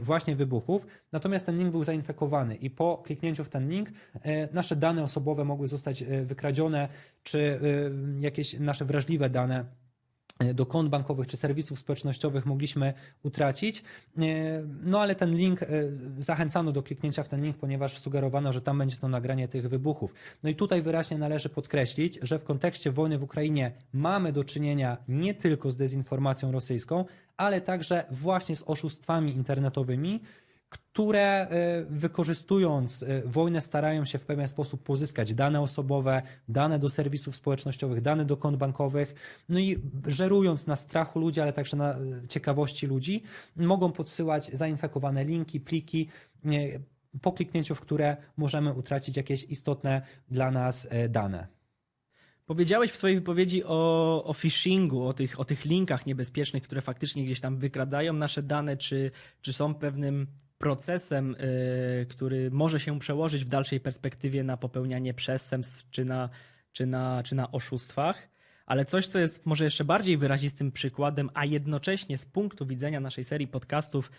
właśnie 0.00 0.36
wybuchów, 0.36 0.86
natomiast 1.12 1.46
ten 1.46 1.58
link 1.58 1.70
był 1.70 1.84
zainfekowany 1.84 2.54
i 2.54 2.70
po 2.70 3.02
kliknięciu 3.04 3.44
w 3.44 3.48
ten 3.48 3.68
link 3.68 3.88
e, 4.22 4.54
nasze 4.54 4.76
dane 4.76 5.02
osobowe 5.02 5.44
mogły 5.44 5.68
zostać 5.68 6.02
e, 6.02 6.22
wykradzione, 6.24 6.88
czy 7.22 7.60
e, 8.18 8.20
jakieś 8.20 8.58
nasze 8.60 8.84
wrażliwe 8.84 9.30
dane 9.30 9.64
do 10.54 10.66
kont 10.66 10.88
bankowych 10.88 11.26
czy 11.26 11.36
serwisów 11.36 11.78
społecznościowych 11.78 12.46
mogliśmy 12.46 12.94
utracić. 13.22 13.82
E, 14.18 14.22
no 14.82 15.00
ale 15.00 15.14
ten 15.14 15.36
link, 15.36 15.62
e, 15.62 15.66
zachęcano 16.18 16.72
do 16.72 16.82
kliknięcia 16.82 17.22
w 17.22 17.28
ten 17.28 17.44
link, 17.44 17.56
ponieważ 17.56 17.98
sugerowano, 17.98 18.52
że 18.52 18.60
tam 18.60 18.78
będzie 18.78 18.96
to 18.96 19.08
nagranie 19.08 19.48
tych 19.48 19.68
wybuchów. 19.68 20.14
No 20.42 20.50
i 20.50 20.54
tutaj 20.54 20.82
wyraźnie 20.82 21.18
należy 21.18 21.48
podkreślić, 21.48 22.18
że 22.22 22.38
w 22.38 22.44
kontekście 22.44 22.90
wojny 22.90 23.18
w 23.18 23.22
Ukrainie 23.22 23.72
mamy 23.92 24.32
do 24.32 24.44
czynienia 24.44 24.96
nie 25.08 25.34
tylko 25.34 25.70
z 25.70 25.76
dezinformacją 25.76 26.52
rosyjską, 26.52 27.04
ale 27.36 27.60
także 27.60 28.04
właśnie 28.10 28.56
z 28.56 28.62
oszustwami 28.66 29.32
internetowymi, 29.32 30.20
które 30.78 31.48
y, 31.52 31.86
wykorzystując 31.90 33.02
y, 33.02 33.22
wojnę 33.26 33.60
starają 33.60 34.04
się 34.04 34.18
w 34.18 34.26
pewien 34.26 34.48
sposób 34.48 34.82
pozyskać. 34.82 35.34
Dane 35.34 35.60
osobowe, 35.60 36.22
dane 36.48 36.78
do 36.78 36.88
serwisów 36.88 37.36
społecznościowych, 37.36 38.00
dane 38.00 38.24
do 38.24 38.36
kont 38.36 38.56
bankowych, 38.56 39.14
no 39.48 39.58
i 39.58 39.78
żerując 40.06 40.66
na 40.66 40.76
strachu 40.76 41.18
ludzi, 41.18 41.40
ale 41.40 41.52
także 41.52 41.76
na 41.76 41.98
y, 41.98 42.28
ciekawości 42.28 42.86
ludzi, 42.86 43.22
mogą 43.56 43.92
podsyłać 43.92 44.50
zainfekowane 44.52 45.24
linki, 45.24 45.60
pliki, 45.60 46.08
po 47.22 47.32
kliknięciu 47.32 47.74
w 47.74 47.80
które 47.80 48.16
możemy 48.36 48.72
utracić 48.72 49.16
jakieś 49.16 49.44
istotne 49.44 50.02
dla 50.30 50.50
nas 50.50 50.88
e, 50.90 51.08
dane. 51.08 51.46
Powiedziałeś 52.46 52.90
w 52.90 52.96
swojej 52.96 53.16
wypowiedzi 53.16 53.64
o, 53.64 54.24
o 54.24 54.34
phishingu, 54.34 55.06
o 55.06 55.12
tych, 55.12 55.40
o 55.40 55.44
tych 55.44 55.64
linkach 55.64 56.06
niebezpiecznych, 56.06 56.62
które 56.62 56.80
faktycznie 56.80 57.24
gdzieś 57.24 57.40
tam 57.40 57.58
wykradają 57.58 58.12
nasze 58.12 58.42
dane, 58.42 58.76
czy, 58.76 59.10
czy 59.40 59.52
są 59.52 59.74
pewnym 59.74 60.26
procesem, 60.64 61.34
y, 61.34 62.06
który 62.08 62.50
może 62.50 62.80
się 62.80 62.98
przełożyć 62.98 63.44
w 63.44 63.48
dalszej 63.48 63.80
perspektywie 63.80 64.44
na 64.44 64.56
popełnianie 64.56 65.14
przestępstw 65.14 65.90
czy 65.90 66.04
na, 66.04 66.28
czy 66.72 66.86
na, 66.86 67.22
czy 67.22 67.34
na 67.34 67.52
oszustwach. 67.52 68.28
Ale 68.66 68.84
coś, 68.84 69.06
co 69.06 69.18
jest 69.18 69.46
może 69.46 69.64
jeszcze 69.64 69.84
bardziej 69.84 70.18
wyrazistym 70.18 70.72
przykładem, 70.72 71.28
a 71.34 71.44
jednocześnie 71.44 72.18
z 72.18 72.24
punktu 72.24 72.66
widzenia 72.66 73.00
naszej 73.00 73.24
serii 73.24 73.48
podcastów 73.48 74.10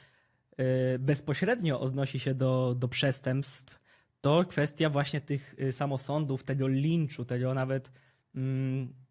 y, 0.59 0.99
bezpośrednio 0.99 1.79
odnosi 1.79 2.19
się 2.19 2.33
do, 2.33 2.75
do 2.77 2.87
przestępstw, 2.87 3.79
to 4.21 4.45
kwestia 4.45 4.89
właśnie 4.89 5.21
tych 5.21 5.55
y, 5.59 5.71
samosądów, 5.71 6.43
tego 6.43 6.67
linczu, 6.67 7.25
tego 7.25 7.53
nawet 7.53 7.91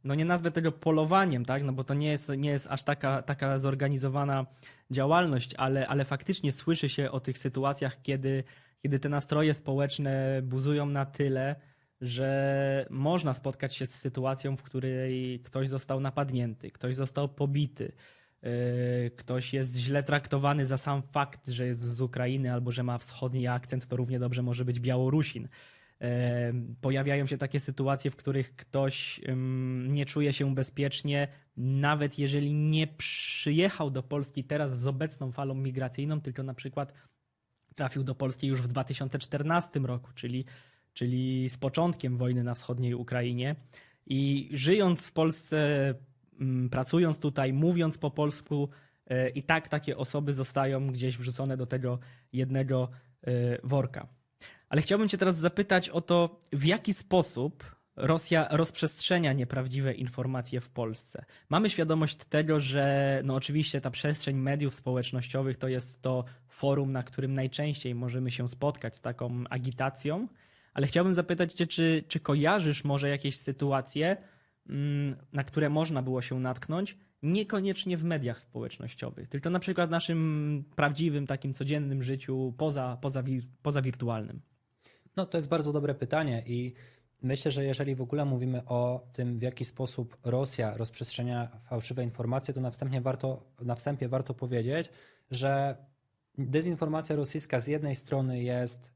no 0.04 0.14
nie 0.14 0.24
nazwę 0.24 0.50
tego 0.50 0.72
polowaniem, 0.72 1.44
tak? 1.44 1.62
no 1.62 1.72
bo 1.72 1.84
to 1.84 1.94
nie 1.94 2.08
jest, 2.08 2.32
nie 2.36 2.50
jest 2.50 2.66
aż 2.70 2.82
taka, 2.82 3.22
taka 3.22 3.58
zorganizowana 3.58 4.46
działalność, 4.90 5.54
ale, 5.54 5.88
ale 5.88 6.04
faktycznie 6.04 6.52
słyszy 6.52 6.88
się 6.88 7.10
o 7.10 7.20
tych 7.20 7.38
sytuacjach, 7.38 8.02
kiedy, 8.02 8.44
kiedy 8.82 8.98
te 8.98 9.08
nastroje 9.08 9.54
społeczne 9.54 10.42
buzują 10.42 10.86
na 10.86 11.06
tyle, 11.06 11.56
że 12.00 12.86
można 12.90 13.32
spotkać 13.32 13.74
się 13.74 13.86
z 13.86 13.94
sytuacją, 13.94 14.56
w 14.56 14.62
której 14.62 15.40
ktoś 15.40 15.68
został 15.68 16.00
napadnięty, 16.00 16.70
ktoś 16.70 16.94
został 16.94 17.28
pobity, 17.28 17.92
yy, 18.42 18.50
ktoś 19.16 19.52
jest 19.52 19.76
źle 19.76 20.02
traktowany 20.02 20.66
za 20.66 20.76
sam 20.76 21.02
fakt, 21.02 21.48
że 21.48 21.66
jest 21.66 21.80
z 21.80 22.00
Ukrainy 22.00 22.52
albo 22.52 22.70
że 22.70 22.82
ma 22.82 22.98
wschodni 22.98 23.46
akcent, 23.46 23.86
to 23.86 23.96
równie 23.96 24.18
dobrze 24.18 24.42
może 24.42 24.64
być 24.64 24.80
Białorusin. 24.80 25.48
Pojawiają 26.80 27.26
się 27.26 27.38
takie 27.38 27.60
sytuacje, 27.60 28.10
w 28.10 28.16
których 28.16 28.56
ktoś 28.56 29.20
nie 29.88 30.06
czuje 30.06 30.32
się 30.32 30.54
bezpiecznie, 30.54 31.28
nawet 31.56 32.18
jeżeli 32.18 32.54
nie 32.54 32.86
przyjechał 32.86 33.90
do 33.90 34.02
Polski 34.02 34.44
teraz 34.44 34.78
z 34.78 34.86
obecną 34.86 35.32
falą 35.32 35.54
migracyjną, 35.54 36.20
tylko 36.20 36.42
na 36.42 36.54
przykład 36.54 36.94
trafił 37.74 38.04
do 38.04 38.14
Polski 38.14 38.46
już 38.46 38.62
w 38.62 38.66
2014 38.66 39.80
roku, 39.80 40.10
czyli, 40.14 40.44
czyli 40.92 41.48
z 41.48 41.56
początkiem 41.56 42.16
wojny 42.16 42.44
na 42.44 42.54
wschodniej 42.54 42.94
Ukrainie. 42.94 43.56
I 44.06 44.50
żyjąc 44.52 45.04
w 45.04 45.12
Polsce, 45.12 45.94
pracując 46.70 47.20
tutaj, 47.20 47.52
mówiąc 47.52 47.98
po 47.98 48.10
polsku, 48.10 48.68
e, 49.06 49.28
i 49.28 49.42
tak 49.42 49.68
takie 49.68 49.96
osoby 49.96 50.32
zostają 50.32 50.86
gdzieś 50.86 51.16
wrzucone 51.16 51.56
do 51.56 51.66
tego 51.66 51.98
jednego 52.32 52.88
e, 53.22 53.58
worka. 53.62 54.08
Ale 54.68 54.82
chciałbym 54.82 55.08
Cię 55.08 55.18
teraz 55.18 55.36
zapytać 55.36 55.88
o 55.88 56.00
to, 56.00 56.40
w 56.52 56.64
jaki 56.64 56.94
sposób 56.94 57.64
Rosja 57.96 58.48
rozprzestrzenia 58.50 59.32
nieprawdziwe 59.32 59.92
informacje 59.92 60.60
w 60.60 60.70
Polsce. 60.70 61.24
Mamy 61.48 61.70
świadomość 61.70 62.16
tego, 62.16 62.60
że 62.60 63.20
no 63.24 63.34
oczywiście 63.34 63.80
ta 63.80 63.90
przestrzeń 63.90 64.36
mediów 64.36 64.74
społecznościowych 64.74 65.56
to 65.56 65.68
jest 65.68 66.02
to 66.02 66.24
forum, 66.48 66.92
na 66.92 67.02
którym 67.02 67.34
najczęściej 67.34 67.94
możemy 67.94 68.30
się 68.30 68.48
spotkać 68.48 68.96
z 68.96 69.00
taką 69.00 69.44
agitacją, 69.50 70.28
ale 70.74 70.86
chciałbym 70.86 71.14
zapytać 71.14 71.52
Cię, 71.52 71.66
czy, 71.66 72.04
czy 72.08 72.20
kojarzysz 72.20 72.84
może 72.84 73.08
jakieś 73.08 73.36
sytuacje, 73.36 74.16
mm, 74.68 75.16
na 75.32 75.44
które 75.44 75.70
można 75.70 76.02
było 76.02 76.22
się 76.22 76.38
natknąć, 76.38 76.96
niekoniecznie 77.22 77.96
w 77.96 78.04
mediach 78.04 78.40
społecznościowych, 78.40 79.28
tylko 79.28 79.50
na 79.50 79.58
przykład 79.58 79.88
w 79.88 79.92
naszym 79.92 80.64
prawdziwym, 80.76 81.26
takim 81.26 81.54
codziennym 81.54 82.02
życiu 82.02 82.54
poza, 82.58 82.98
poza, 83.00 83.22
poza 83.62 83.82
wirtualnym. 83.82 84.40
No 85.16 85.26
to 85.26 85.38
jest 85.38 85.48
bardzo 85.48 85.72
dobre 85.72 85.94
pytanie 85.94 86.42
i 86.46 86.74
myślę, 87.22 87.50
że 87.50 87.64
jeżeli 87.64 87.94
w 87.94 88.02
ogóle 88.02 88.24
mówimy 88.24 88.64
o 88.64 89.06
tym, 89.12 89.38
w 89.38 89.42
jaki 89.42 89.64
sposób 89.64 90.16
Rosja 90.24 90.76
rozprzestrzenia 90.76 91.48
fałszywe 91.68 92.04
informacje, 92.04 92.54
to 92.54 92.60
na 92.60 92.70
wstępie 92.70 93.00
warto, 93.00 93.42
na 93.60 93.74
wstępie 93.74 94.08
warto 94.08 94.34
powiedzieć, 94.34 94.90
że 95.30 95.76
dezinformacja 96.38 97.16
rosyjska 97.16 97.60
z 97.60 97.66
jednej 97.66 97.94
strony 97.94 98.42
jest 98.42 98.92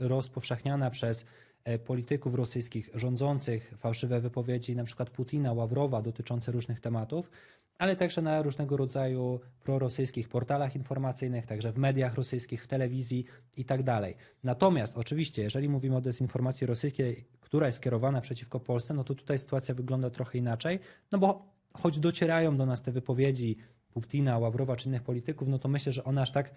rozpowszechniana 0.00 0.90
przez 0.90 1.26
e, 1.64 1.78
polityków 1.78 2.34
rosyjskich 2.34 2.90
rządzących, 2.94 3.74
fałszywe 3.76 4.20
wypowiedzi 4.20 4.76
przykład 4.84 5.10
Putina, 5.10 5.52
Ławrowa 5.52 6.02
dotyczące 6.02 6.52
różnych 6.52 6.80
tematów, 6.80 7.30
ale 7.78 7.96
także 7.96 8.22
na 8.22 8.42
różnego 8.42 8.76
rodzaju 8.76 9.40
prorosyjskich 9.60 10.28
portalach 10.28 10.76
informacyjnych, 10.76 11.46
także 11.46 11.72
w 11.72 11.78
mediach 11.78 12.14
rosyjskich, 12.14 12.64
w 12.64 12.66
telewizji 12.66 13.24
i 13.56 13.64
tak 13.64 13.82
dalej. 13.82 14.16
Natomiast 14.44 14.96
oczywiście, 14.96 15.42
jeżeli 15.42 15.68
mówimy 15.68 15.96
o 15.96 16.00
dezinformacji 16.00 16.66
rosyjskiej, 16.66 17.24
która 17.40 17.66
jest 17.66 17.78
skierowana 17.78 18.20
przeciwko 18.20 18.60
Polsce, 18.60 18.94
no 18.94 19.04
to 19.04 19.14
tutaj 19.14 19.38
sytuacja 19.38 19.74
wygląda 19.74 20.10
trochę 20.10 20.38
inaczej, 20.38 20.78
no 21.12 21.18
bo 21.18 21.46
choć 21.74 21.98
docierają 21.98 22.56
do 22.56 22.66
nas 22.66 22.82
te 22.82 22.92
wypowiedzi 22.92 23.56
Putina, 23.92 24.38
Ławrowa 24.38 24.76
czy 24.76 24.88
innych 24.88 25.02
polityków, 25.02 25.48
no 25.48 25.58
to 25.58 25.68
myślę, 25.68 25.92
że 25.92 26.04
one 26.04 26.22
aż 26.22 26.32
tak 26.32 26.54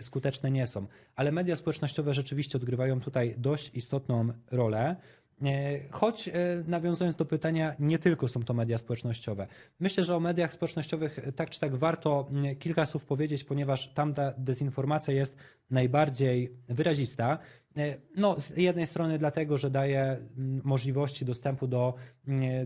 skuteczne 0.00 0.50
nie 0.50 0.66
są. 0.66 0.86
Ale 1.14 1.32
media 1.32 1.56
społecznościowe 1.56 2.14
rzeczywiście 2.14 2.58
odgrywają 2.58 3.00
tutaj 3.00 3.34
dość 3.38 3.70
istotną 3.74 4.32
rolę. 4.50 4.96
E, 5.42 5.80
Choć 5.90 6.28
e, 6.28 6.32
nawiązując 6.66 7.16
do 7.16 7.24
pytania, 7.24 7.74
nie 7.78 7.98
tylko 7.98 8.28
są 8.28 8.42
to 8.42 8.54
media 8.54 8.78
społecznościowe. 8.78 9.46
Myślę, 9.80 10.04
że 10.04 10.16
o 10.16 10.20
mediach 10.20 10.52
społecznościowych 10.52 11.18
tak 11.36 11.50
czy 11.50 11.60
tak 11.60 11.74
warto 11.76 12.30
kilka 12.58 12.86
słów 12.86 13.04
powiedzieć, 13.04 13.44
ponieważ 13.44 13.88
tam 13.88 14.14
ta 14.14 14.32
dezinformacja 14.38 15.14
jest 15.14 15.36
najbardziej 15.70 16.52
wyrazista. 16.68 17.38
E, 17.76 17.96
No, 18.16 18.40
z 18.40 18.56
jednej 18.56 18.86
strony 18.86 19.18
dlatego, 19.18 19.58
że 19.58 19.70
daje 19.70 20.16
możliwości 20.64 21.24
dostępu 21.24 21.66
do 21.66 21.94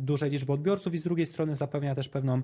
dużej 0.00 0.30
liczby 0.30 0.52
odbiorców 0.52 0.94
i 0.94 0.98
z 0.98 1.02
drugiej 1.02 1.26
strony 1.26 1.56
zapewnia 1.56 1.94
też 1.94 2.08
pewną 2.08 2.42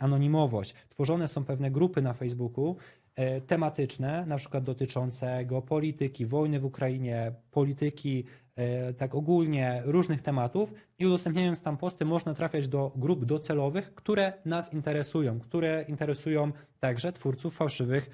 anonimowość. 0.00 0.74
Tworzone 0.88 1.28
są 1.28 1.44
pewne 1.44 1.70
grupy 1.70 2.02
na 2.02 2.12
Facebooku 2.12 2.76
e, 3.14 3.40
tematyczne, 3.40 4.26
na 4.26 4.36
przykład 4.36 4.64
dotyczące 4.64 5.44
geopolityki, 5.44 6.26
wojny 6.26 6.60
w 6.60 6.64
Ukrainie, 6.64 7.32
polityki, 7.50 8.24
e, 8.56 8.94
tak 8.94 9.14
ogólnie 9.14 9.82
różnych 9.84 10.22
tematów 10.22 10.72
i 10.98 11.06
udostępniając 11.06 11.62
tam 11.62 11.76
posty 11.76 12.04
można 12.04 12.34
trafiać 12.34 12.68
do 12.68 12.92
grup 12.96 13.24
docelowych, 13.24 13.94
które 13.94 14.32
nas 14.44 14.72
interesują, 14.72 15.40
które 15.40 15.84
interesują 15.88 16.52
także 16.80 17.12
twórców 17.12 17.56
fałszywych 17.56 18.10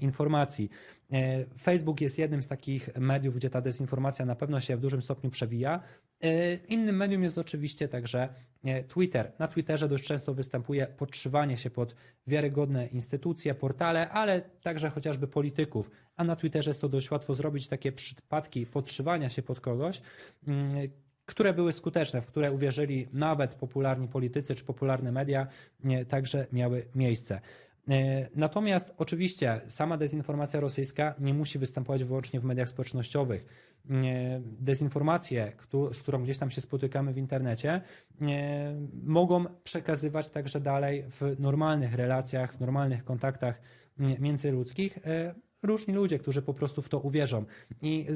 informacji. 0.00 0.70
E, 1.12 1.44
Facebook 1.58 2.00
jest 2.00 2.18
jednym 2.18 2.42
z 2.42 2.48
takich 2.48 2.96
mediów, 2.96 3.36
gdzie 3.36 3.50
ta 3.50 3.60
dezinformacja 3.60 4.26
na 4.26 4.34
pewno 4.34 4.60
się 4.60 4.76
w 4.76 4.80
dużym 4.80 5.02
stopniu 5.02 5.30
przewija. 5.30 5.80
E, 6.22 6.54
Innym 6.54 6.96
medium 6.96 7.22
jest 7.22 7.38
oczywiście 7.38 7.88
także 7.88 8.28
e, 8.64 8.84
Twitter. 8.84 9.32
Na 9.38 9.48
Twitterze 9.48 9.88
dość 9.88 10.04
często 10.04 10.34
występuje 10.34 10.86
podszywanie 10.86 11.56
się 11.56 11.70
pod 11.70 11.94
wiarygodne 12.26 12.86
instytucje, 12.86 13.54
portale, 13.54 14.08
ale 14.08 14.40
także 14.40 14.90
chociażby 14.90 15.28
polityków. 15.28 15.90
A 16.16 16.24
na 16.24 16.36
Twitterze 16.36 16.70
jest 16.70 16.80
to 16.80 16.88
dość 16.88 17.10
łatwo 17.10 17.34
zrobić 17.34 17.68
takie 17.68 17.92
przypadki 17.92 18.66
podszywania 18.66 19.28
się 19.28 19.42
pod 19.42 19.60
kogoś, 19.60 20.02
mm, 20.46 20.70
które 21.26 21.52
były 21.52 21.72
skuteczne, 21.72 22.20
w 22.20 22.26
które 22.26 22.52
uwierzyli 22.52 23.08
nawet 23.12 23.54
popularni 23.54 24.08
politycy 24.08 24.54
czy 24.54 24.64
popularne 24.64 25.12
media, 25.12 25.46
także 26.08 26.46
miały 26.52 26.86
miejsce. 26.94 27.40
E, 27.90 28.28
Natomiast 28.34 28.94
oczywiście 28.96 29.60
sama 29.68 29.96
dezinformacja 29.96 30.60
rosyjska 30.60 31.14
nie 31.20 31.34
musi 31.34 31.58
występować 31.58 32.04
wyłącznie 32.04 32.40
w 32.40 32.44
mediach 32.44 32.68
społecznościowych. 32.68 33.46
E, 33.90 33.94
Dezinformacje, 34.42 35.52
z 35.92 36.02
którą 36.02 36.22
gdzieś 36.22 36.38
tam 36.38 36.50
się 36.50 36.60
spotykamy 36.60 37.12
w 37.12 37.18
internecie, 37.18 37.80
e, 38.20 38.80
mogą 39.02 39.44
przekazywać 39.64 40.28
także 40.28 40.60
dalej 40.60 41.04
w 41.10 41.36
normalnych 41.38 41.94
relacjach, 41.94 42.54
w 42.54 42.60
normalnych 42.60 43.04
kontaktach 43.04 43.60
międzyludzkich 44.18 44.98
różni 45.62 45.94
ludzie, 45.94 46.18
którzy 46.18 46.42
po 46.42 46.54
prostu 46.54 46.82
w 46.82 46.88
to 46.88 46.98
uwierzą. 46.98 47.44
I 47.82 48.06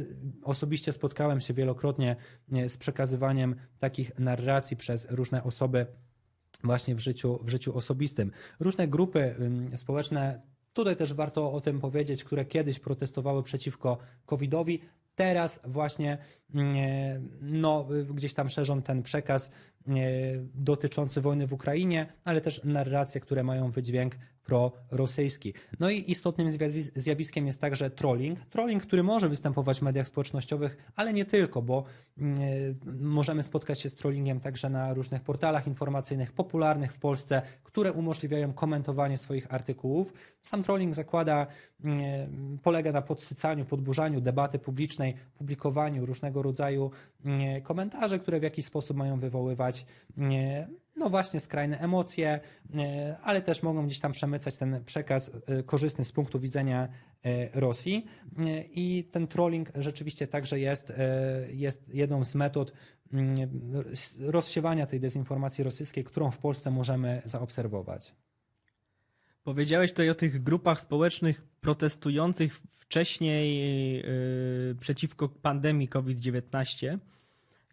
osobiście 0.43 0.93
spotkałem 0.93 1.41
się 1.41 1.55
wielokrotnie 1.55 2.17
nie, 2.49 2.69
z 2.69 2.77
przekazywaniem 2.77 3.55
takich 3.79 4.19
narracji 4.19 4.77
przez 4.77 5.11
różne 5.11 5.43
osoby 5.43 5.87
właśnie 6.64 6.95
w 6.95 7.00
życiu, 7.00 7.38
w 7.43 7.49
życiu 7.49 7.76
osobistym. 7.76 8.31
Różne 8.61 8.88
grupy 8.88 9.35
społeczne, 9.75 10.40
tutaj 10.73 10.97
też 10.97 11.14
warto 11.14 11.52
o 11.52 11.61
tym 11.61 11.81
powiedzieć, 11.81 12.25
które 12.25 12.45
kiedyś 12.45 12.79
protestowały 12.79 13.43
przeciwko 13.43 13.99
COVID-owi, 14.26 14.81
teraz 15.14 15.61
właśnie 15.64 16.19
nie, 16.55 17.21
no, 17.40 17.87
y, 17.93 18.05
gdzieś 18.05 18.35
tam 18.35 18.49
szerzą 18.49 18.83
ten 18.83 19.02
przekaz 19.02 19.50
nie, 19.87 20.11
dotyczący 20.55 21.21
wojny 21.21 21.47
w 21.47 21.52
Ukrainie, 21.52 22.07
ale 22.25 22.40
też 22.40 22.64
narracje, 22.64 23.21
które 23.21 23.43
mają 23.43 23.71
wydźwięk 23.71 24.17
prorosyjski. 24.88 25.54
No 25.80 25.90
i 25.90 26.11
istotnym 26.11 26.49
zjawiskiem 26.95 27.47
jest 27.47 27.61
także 27.61 27.90
trolling. 27.90 28.38
Trolling, 28.40 28.83
który 28.83 29.02
może 29.02 29.28
występować 29.28 29.78
w 29.78 29.83
mediach 29.83 30.07
społecznościowych, 30.07 30.76
ale 30.97 31.12
nie 31.12 31.25
tylko, 31.25 31.62
bo 31.62 31.85
mm, 32.19 32.37
możemy 33.00 33.42
spotkać 33.42 33.80
się 33.80 33.88
z 33.88 33.95
trollingiem 33.95 34.40
także 34.40 34.71
na 34.71 34.95
różnych 34.95 35.23
portalach 35.23 35.66
informacyjnych 35.66 36.33
popularnych 36.33 36.92
w 36.92 36.99
Polsce, 36.99 37.42
które 37.64 37.92
umożliwiają 37.92 38.52
komentowanie 38.52 39.19
swoich 39.19 39.54
artykułów. 39.54 40.12
Sam 40.42 40.62
trolling 40.62 40.95
zakłada, 40.95 41.47
mm, 41.85 42.59
polega 42.62 42.92
na 42.92 43.02
podsycaniu, 43.02 43.64
podburzaniu 43.64 44.21
debaty 44.21 44.59
publicznej, 44.59 45.14
publikowaniu 45.35 46.07
różnego 46.07 46.42
rodzaju 46.42 46.90
mm, 47.25 47.62
komentarzy, 47.62 48.19
które 48.19 48.40
w 48.40 48.42
jakiś 48.42 48.64
sposób 48.64 48.97
mają 48.97 49.19
wywoływać 49.19 49.87
no 51.00 51.11
właśnie 51.11 51.40
skrajne 51.40 51.78
emocje, 51.78 52.40
e, 52.75 53.16
ale 53.23 53.42
też 53.42 53.62
mogą 53.62 53.87
gdzieś 53.87 54.00
tam 54.00 54.12
przemycać 54.12 54.57
ten 54.57 54.85
przekaz 54.85 55.30
e, 55.47 55.62
korzystny 55.62 56.04
z 56.04 56.12
punktu 56.12 56.40
widzenia 56.40 56.88
e, 57.25 57.61
Rosji. 57.61 58.07
I 58.71 59.09
ten 59.12 59.26
trolling 59.26 59.69
rzeczywiście 59.75 60.26
także 60.26 60.61
jest, 60.61 60.92
jest 61.49 61.95
jedną 61.95 62.25
z 62.25 62.35
metod 62.35 62.73
mm, 63.12 63.35
rozsiewania 64.21 64.87
tej 64.87 65.00
dezinformacji 65.00 65.64
rosyjskiej, 65.64 66.04
którą 66.04 66.30
w 66.30 66.38
Polsce 66.38 66.71
możemy 66.71 67.23
zaobserwować. 67.25 68.14
Powiedziałeś 69.45 69.90
tutaj 69.90 70.11
o 70.11 70.14
tych 70.14 70.42
grupach 70.42 70.80
społecznych 70.80 71.42
protestujących 71.61 72.61
wcześniej 72.78 74.04
przeciwko 74.80 75.28
pandemii 75.28 75.88
COVID-19. 75.88 76.99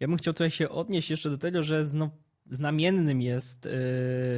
Ja 0.00 0.08
bym 0.08 0.16
chciał 0.16 0.34
tutaj 0.34 0.50
się 0.50 0.68
odnieść 0.68 1.10
jeszcze 1.10 1.30
do 1.30 1.38
tego, 1.38 1.62
że 1.62 1.86
znowu 1.86 2.27
znamiennym 2.48 3.20
jest 3.20 3.66
y, 3.66 3.70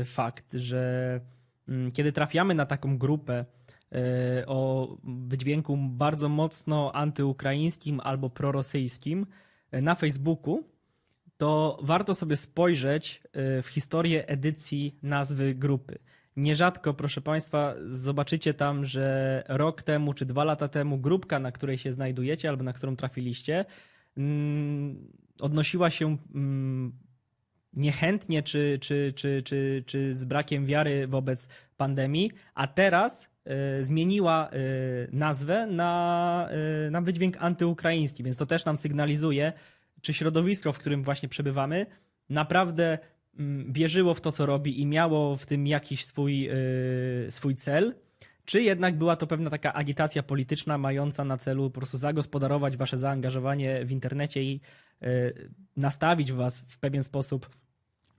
fakt, 0.04 0.54
że 0.54 1.20
mm, 1.68 1.90
kiedy 1.90 2.12
trafiamy 2.12 2.54
na 2.54 2.66
taką 2.66 2.98
grupę 2.98 3.44
y, 3.92 4.46
o 4.46 4.88
wydźwięku 5.04 5.76
bardzo 5.76 6.28
mocno 6.28 6.92
antyukraińskim 6.94 8.00
albo 8.00 8.30
prorosyjskim 8.30 9.26
y, 9.74 9.82
na 9.82 9.94
Facebooku, 9.94 10.64
to 11.36 11.78
warto 11.82 12.14
sobie 12.14 12.36
spojrzeć 12.36 13.22
w 13.62 13.66
historię 13.68 14.28
edycji 14.28 14.98
nazwy 15.02 15.54
grupy. 15.54 15.98
Nierzadko, 16.36 16.94
proszę 16.94 17.20
Państwa, 17.20 17.74
zobaczycie 17.90 18.54
tam, 18.54 18.84
że 18.84 19.42
rok 19.48 19.82
temu 19.82 20.14
czy 20.14 20.26
dwa 20.26 20.44
lata 20.44 20.68
temu 20.68 20.98
grupka, 20.98 21.38
na 21.38 21.52
której 21.52 21.78
się 21.78 21.92
znajdujecie 21.92 22.48
albo 22.48 22.64
na 22.64 22.72
którą 22.72 22.96
trafiliście, 22.96 23.64
mm, 24.16 25.12
odnosiła 25.40 25.90
się 25.90 26.16
mm, 26.34 26.92
niechętnie 27.72 28.42
czy, 28.42 28.78
czy, 28.80 29.12
czy, 29.16 29.42
czy, 29.42 29.84
czy 29.86 30.14
z 30.14 30.24
brakiem 30.24 30.66
wiary 30.66 31.06
wobec 31.06 31.48
pandemii, 31.76 32.30
a 32.54 32.66
teraz 32.66 33.28
y, 33.80 33.84
zmieniła 33.84 34.50
y, 34.52 35.08
nazwę 35.12 35.66
na, 35.66 36.48
y, 36.86 36.90
na 36.90 37.00
wydźwięk 37.00 37.36
antyukraiński, 37.40 38.22
więc 38.22 38.36
to 38.36 38.46
też 38.46 38.64
nam 38.64 38.76
sygnalizuje, 38.76 39.52
czy 40.00 40.14
środowisko, 40.14 40.72
w 40.72 40.78
którym 40.78 41.02
właśnie 41.02 41.28
przebywamy, 41.28 41.86
naprawdę 42.28 42.98
mm, 43.38 43.72
wierzyło 43.72 44.14
w 44.14 44.20
to, 44.20 44.32
co 44.32 44.46
robi 44.46 44.80
i 44.80 44.86
miało 44.86 45.36
w 45.36 45.46
tym 45.46 45.66
jakiś 45.66 46.04
swój, 46.04 46.50
swój 47.30 47.56
cel, 47.56 47.94
czy 48.44 48.62
jednak 48.62 48.98
była 48.98 49.16
to 49.16 49.26
pewna 49.26 49.50
taka 49.50 49.72
agitacja 49.72 50.22
polityczna 50.22 50.78
mająca 50.78 51.24
na 51.24 51.36
celu 51.36 51.70
po 51.70 51.80
prostu 51.80 51.98
zagospodarować 51.98 52.76
wasze 52.76 52.98
zaangażowanie 52.98 53.84
w 53.84 53.92
internecie 53.92 54.42
i 54.42 54.60
nastawić 55.76 56.32
was 56.32 56.60
w 56.68 56.78
pewien 56.78 57.02
sposób 57.02 57.50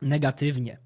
negatywnie. 0.02 0.78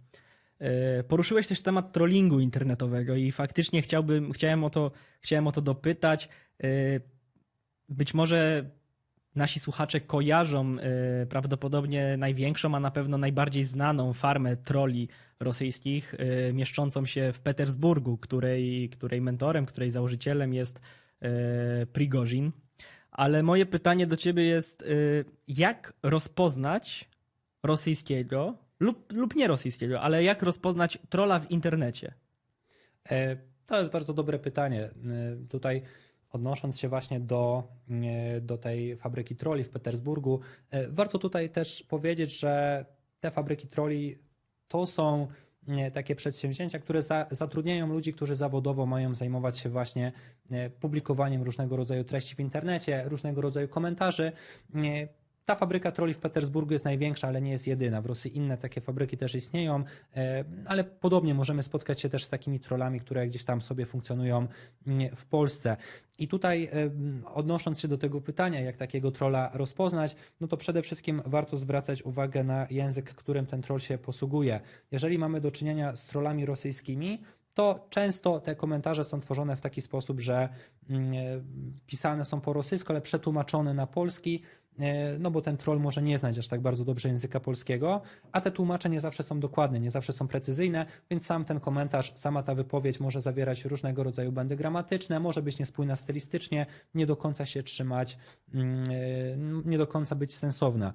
E, 0.60 1.04
poruszyłeś 1.04 1.48
też 1.48 1.62
temat 1.62 1.92
trollingu 1.92 2.40
internetowego 2.40 3.16
i 3.16 3.32
faktycznie 3.32 3.82
chciałbym, 3.82 4.32
chciałem, 4.32 4.64
o 4.64 4.70
to, 4.70 4.92
chciałem 5.22 5.48
o 5.48 5.52
to 5.52 5.62
dopytać. 5.62 6.30
E, 6.64 6.68
być 7.90 8.14
może 8.14 8.70
nasi 9.36 9.60
słuchacze 9.60 10.02
kojarzą 10.02 10.78
e, 10.80 11.26
prawdopodobnie 11.26 12.18
największą, 12.18 12.76
a 12.76 12.80
na 12.80 12.92
pewno 12.92 13.18
najbardziej 13.18 13.64
znaną 13.64 14.14
farmę 14.14 14.58
troli 14.58 15.10
rosyjskich, 15.40 16.16
mieszczącą 16.54 17.06
się 17.06 17.34
w 17.34 17.40
Petersburgu, 17.40 18.18
której, 18.18 18.90
której 18.90 19.22
mentorem, 19.22 19.66
której 19.66 19.92
założycielem 19.92 20.54
jest 20.54 20.82
Prigozhin. 21.94 22.52
Ale 23.12 23.44
moje 23.44 23.66
pytanie 23.66 24.08
do 24.08 24.18
ciebie 24.18 24.44
jest, 24.44 24.86
jak 25.48 25.94
rozpoznać 26.04 27.10
rosyjskiego 27.64 28.58
lub, 28.80 29.14
lub 29.14 29.36
nie 29.36 29.48
rosyjskiego, 29.48 30.02
ale 30.02 30.24
jak 30.24 30.44
rozpoznać 30.44 30.98
trola 31.10 31.40
w 31.40 31.52
internecie? 31.52 32.14
E, 33.12 33.38
to 33.66 33.80
jest 33.80 33.92
bardzo 33.92 34.14
dobre 34.14 34.40
pytanie. 34.40 34.84
E, 34.84 34.92
tutaj 35.50 35.82
odnosząc 36.36 36.80
się 36.80 36.90
właśnie 36.90 37.20
do, 37.20 37.64
e, 37.90 38.42
do 38.42 38.58
tej 38.58 38.96
fabryki 38.96 39.36
troli 39.36 39.64
w 39.64 39.70
Petersburgu, 39.70 40.40
warto 40.90 41.20
tutaj 41.20 41.50
też 41.50 41.84
powiedzieć, 41.84 42.40
że 42.40 42.86
te 43.20 43.32
fabryki 43.32 43.68
troli 43.68 44.18
to 44.68 44.86
są 44.86 45.28
takie 45.94 46.16
przedsięwzięcia, 46.16 46.80
które 46.80 47.02
za, 47.02 47.26
zatrudniają 47.32 47.88
ludzi, 47.88 48.14
którzy 48.14 48.36
zawodowo 48.36 48.86
mają 48.86 49.16
zajmować 49.16 49.58
się 49.60 49.70
właśnie 49.70 50.12
publikowaniem 50.80 51.44
różnego 51.44 51.76
rodzaju 51.76 52.04
treści 52.04 52.36
w 52.36 52.40
internecie, 52.40 53.04
różnego 53.06 53.42
rodzaju 53.42 53.68
komentarzy. 53.68 54.32
Ta 55.46 55.56
fabryka 55.56 55.92
troli 55.92 56.14
w 56.14 56.18
Petersburgu 56.18 56.74
jest 56.74 56.86
największa, 56.86 57.28
ale 57.28 57.42
nie 57.42 57.52
jest 57.52 57.68
jedyna. 57.68 58.02
W 58.02 58.06
Rosji 58.06 58.38
inne 58.38 58.58
takie 58.58 58.82
fabryki 58.82 59.18
też 59.18 59.36
istnieją, 59.36 59.84
e, 60.16 60.46
ale 60.66 60.84
podobnie 60.84 61.34
możemy 61.34 61.64
spotkać 61.64 62.02
się 62.02 62.10
też 62.10 62.26
z 62.26 62.30
takimi 62.30 62.60
trollami, 62.60 63.00
które 63.00 63.28
gdzieś 63.28 63.46
tam 63.46 63.62
sobie 63.62 63.86
funkcjonują 63.86 64.48
mm, 64.88 65.16
w 65.16 65.26
Polsce. 65.26 65.78
I 66.20 66.28
tutaj 66.28 66.64
e, 66.64 66.70
odnosząc 67.34 67.80
się 67.80 67.88
do 67.88 67.98
tego 67.98 68.22
pytania, 68.22 68.62
jak 68.62 68.78
takiego 68.78 69.12
trolla 69.12 69.52
rozpoznać, 69.54 70.16
no 70.42 70.48
to 70.48 70.58
przede 70.58 70.82
wszystkim 70.82 71.22
warto 71.26 71.58
zwracać 71.58 72.04
uwagę 72.04 72.44
na 72.44 72.68
język, 72.70 73.14
którym 73.14 73.46
ten 73.46 73.62
troll 73.62 73.80
się 73.80 73.98
posługuje. 73.98 74.60
Jeżeli 74.92 75.18
mamy 75.18 75.42
do 75.42 75.52
czynienia 75.52 75.96
z 75.96 76.06
trollami 76.06 76.46
rosyjskimi, 76.46 77.22
to 77.54 77.88
często 77.90 78.40
te 78.40 78.56
komentarze 78.56 79.04
są 79.04 79.20
tworzone 79.20 79.56
w 79.56 79.62
taki 79.62 79.82
sposób, 79.82 80.20
że 80.20 80.50
mm, 80.90 81.14
e, 81.14 81.16
pisane 81.88 82.26
są 82.26 82.42
po 82.42 82.54
rosyjsku, 82.54 82.94
ale 82.94 83.02
przetłumaczone 83.02 83.74
na 83.74 83.88
polski, 83.88 84.42
no 85.20 85.32
bo 85.32 85.42
ten 85.42 85.58
troll 85.58 85.80
może 85.80 86.02
nie 86.02 86.18
znać 86.18 86.38
aż 86.38 86.48
tak 86.48 86.62
bardzo 86.62 86.86
dobrze 86.86 87.10
języka 87.10 87.40
polskiego, 87.40 88.02
a 88.32 88.42
te 88.42 88.52
tłumacze 88.52 88.90
nie 88.90 89.02
zawsze 89.02 89.24
są 89.24 89.40
dokładne, 89.40 89.80
nie 89.80 89.92
zawsze 89.92 90.14
są 90.14 90.28
precyzyjne, 90.28 90.86
więc 91.10 91.26
sam 91.26 91.46
ten 91.46 91.60
komentarz, 91.60 92.12
sama 92.16 92.44
ta 92.44 92.56
wypowiedź 92.56 93.00
może 93.00 93.22
zawierać 93.22 93.66
różnego 93.66 94.04
rodzaju 94.04 94.32
błędy 94.32 94.56
gramatyczne, 94.56 95.20
może 95.20 95.42
być 95.42 95.60
niespójna 95.60 95.96
stylistycznie, 95.96 96.66
nie 96.96 97.06
do 97.06 97.16
końca 97.16 97.46
się 97.46 97.64
trzymać, 97.64 98.18
mm, 98.54 98.84
e, 98.90 99.70
nie 99.70 99.78
do 99.78 99.88
końca 99.88 100.16
być 100.16 100.36
sensowna. 100.36 100.94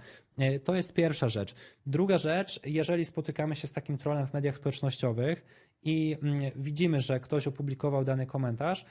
To 0.64 0.74
jest 0.74 0.92
pierwsza 0.92 1.28
rzecz. 1.28 1.54
Druga 1.86 2.18
rzecz, 2.18 2.60
jeżeli 2.64 3.04
spotykamy 3.04 3.56
się 3.56 3.66
z 3.66 3.72
takim 3.72 3.98
trollem 3.98 4.26
w 4.26 4.32
mediach 4.32 4.56
społecznościowych 4.56 5.44
i 5.82 6.16
mm, 6.22 6.50
widzimy, 6.56 7.00
że 7.00 7.20
ktoś 7.20 7.46
opublikował 7.46 8.04
dany 8.04 8.26
komentarz, 8.26 8.84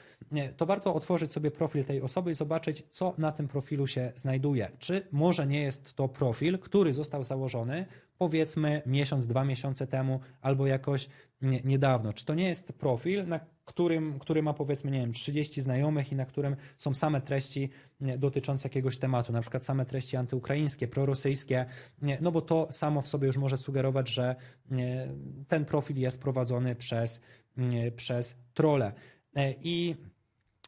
to 0.56 0.66
warto 0.66 0.94
otworzyć 0.94 1.32
sobie 1.32 1.50
profil 1.50 1.84
tej 1.84 2.02
osoby 2.02 2.30
i 2.30 2.34
zobaczyć, 2.34 2.84
co 2.90 3.14
na 3.18 3.32
tym 3.32 3.48
profilu 3.48 3.86
się 3.86 4.12
znajduje. 4.16 4.70
Czy 4.78 5.06
może 5.12 5.46
nie 5.46 5.62
jest 5.62 5.94
to 5.94 6.08
profil, 6.08 6.58
który 6.58 6.92
został 6.92 7.24
założony 7.24 7.86
powiedzmy 8.20 8.82
miesiąc, 8.86 9.26
dwa 9.26 9.44
miesiące 9.44 9.86
temu 9.86 10.20
albo 10.40 10.66
jakoś 10.66 11.08
niedawno. 11.64 12.12
Czy 12.12 12.24
to 12.24 12.34
nie 12.34 12.48
jest 12.48 12.72
profil, 12.72 13.28
na 13.28 13.40
którym, 13.64 14.18
który 14.18 14.42
ma 14.42 14.54
powiedzmy, 14.54 14.90
nie 14.90 15.00
wiem, 15.00 15.12
30 15.12 15.60
znajomych 15.60 16.12
i 16.12 16.16
na 16.16 16.26
którym 16.26 16.56
są 16.76 16.94
same 16.94 17.20
treści 17.20 17.70
dotyczące 18.00 18.68
jakiegoś 18.68 18.98
tematu, 18.98 19.32
na 19.32 19.40
przykład 19.40 19.64
same 19.64 19.86
treści 19.86 20.16
antyukraińskie, 20.16 20.88
prorosyjskie, 20.88 21.66
no 22.20 22.32
bo 22.32 22.40
to 22.40 22.72
samo 22.72 23.02
w 23.02 23.08
sobie 23.08 23.26
już 23.26 23.36
może 23.36 23.56
sugerować, 23.56 24.08
że 24.08 24.36
ten 25.48 25.64
profil 25.64 25.96
jest 25.96 26.20
prowadzony 26.20 26.74
przez, 26.74 27.20
przez 27.96 28.36
trole. 28.54 28.92
I 29.62 29.96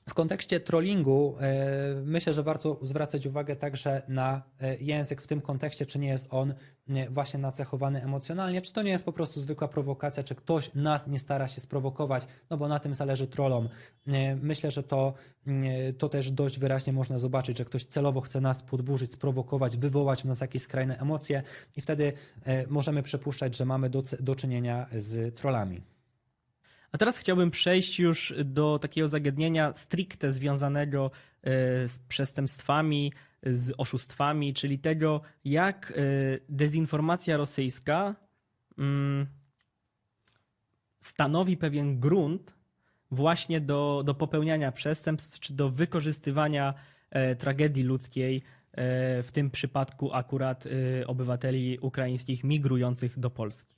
w 0.08 0.14
kontekście 0.14 0.60
trollingu 0.60 1.36
e, 1.40 2.02
myślę, 2.04 2.34
że 2.34 2.42
warto 2.42 2.78
zwracać 2.82 3.26
uwagę 3.26 3.56
także 3.56 4.02
na 4.08 4.42
e, 4.60 4.76
język 4.76 5.22
w 5.22 5.26
tym 5.26 5.40
kontekście, 5.40 5.86
czy 5.86 5.98
nie 5.98 6.08
jest 6.08 6.28
on 6.30 6.54
e, 6.88 7.10
właśnie 7.10 7.40
nacechowany 7.40 8.02
emocjonalnie, 8.02 8.62
czy 8.62 8.72
to 8.72 8.82
nie 8.82 8.90
jest 8.90 9.04
po 9.04 9.12
prostu 9.12 9.40
zwykła 9.40 9.68
prowokacja, 9.68 10.22
czy 10.22 10.34
ktoś 10.34 10.74
nas 10.74 11.06
nie 11.06 11.18
stara 11.18 11.48
się 11.48 11.60
sprowokować, 11.60 12.26
no 12.50 12.56
bo 12.56 12.68
na 12.68 12.78
tym 12.78 12.94
zależy 12.94 13.26
trollom. 13.26 13.68
Myślę, 14.42 14.70
że 14.70 14.82
to, 14.82 15.14
to 15.98 16.08
też 16.08 16.30
dość 16.30 16.58
wyraźnie 16.58 16.92
można 16.92 17.18
zobaczyć, 17.18 17.58
że 17.58 17.64
ktoś 17.64 17.84
celowo 17.84 18.20
chce 18.20 18.40
nas 18.40 18.62
podburzyć, 18.62 19.12
sprowokować, 19.12 19.76
wywołać 19.76 20.22
w 20.22 20.24
nas 20.24 20.40
jakieś 20.40 20.62
skrajne 20.62 20.98
emocje 20.98 21.42
i 21.76 21.80
wtedy 21.80 22.12
możemy 22.68 23.02
przypuszczać, 23.02 23.56
że 23.56 23.64
mamy 23.64 23.90
do, 23.90 24.02
do 24.20 24.34
czynienia 24.34 24.86
z 24.98 25.34
trollami. 25.34 25.91
A 26.92 26.98
teraz 26.98 27.18
chciałbym 27.18 27.50
przejść 27.50 27.98
już 27.98 28.34
do 28.44 28.78
takiego 28.78 29.08
zagadnienia 29.08 29.72
stricte 29.72 30.32
związanego 30.32 31.10
e, 31.42 31.50
z 31.88 31.98
przestępstwami, 31.98 33.12
z 33.42 33.72
oszustwami, 33.78 34.54
czyli 34.54 34.78
tego, 34.78 35.20
jak 35.44 35.90
e, 35.90 36.02
dezinformacja 36.48 37.36
rosyjska 37.36 38.14
mm, 38.78 39.26
stanowi 41.00 41.56
pewien 41.56 42.00
grunt 42.00 42.54
właśnie 43.10 43.60
do, 43.60 44.02
do 44.06 44.14
popełniania 44.14 44.72
przestępstw 44.72 45.40
czy 45.40 45.52
do 45.52 45.70
wykorzystywania 45.70 46.74
e, 47.10 47.36
tragedii 47.36 47.82
ludzkiej, 47.82 48.42
w 49.22 49.28
tym 49.32 49.50
przypadku 49.50 50.14
akurat 50.14 50.64
obywateli 51.06 51.78
ukraińskich 51.78 52.44
migrujących 52.44 53.18
do 53.18 53.30
Polski. 53.30 53.76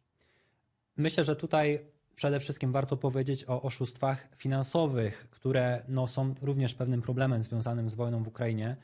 Myślę, 0.97 1.25
że 1.25 1.37
tutaj 1.37 1.81
przede 2.15 2.41
wszystkim 2.41 2.73
warto 2.73 2.97
powiedzieć 2.97 3.45
o 3.49 3.63
oszustwach 3.63 4.29
finansowych, 4.37 5.29
które 5.31 5.83
no, 5.89 6.07
są 6.07 6.35
również 6.43 6.75
pewnym 6.75 7.03
problemem 7.03 7.43
związanym 7.43 7.89
z 7.89 7.95
wojną 7.95 8.23
w 8.23 8.29
Ukrainie. 8.29 8.77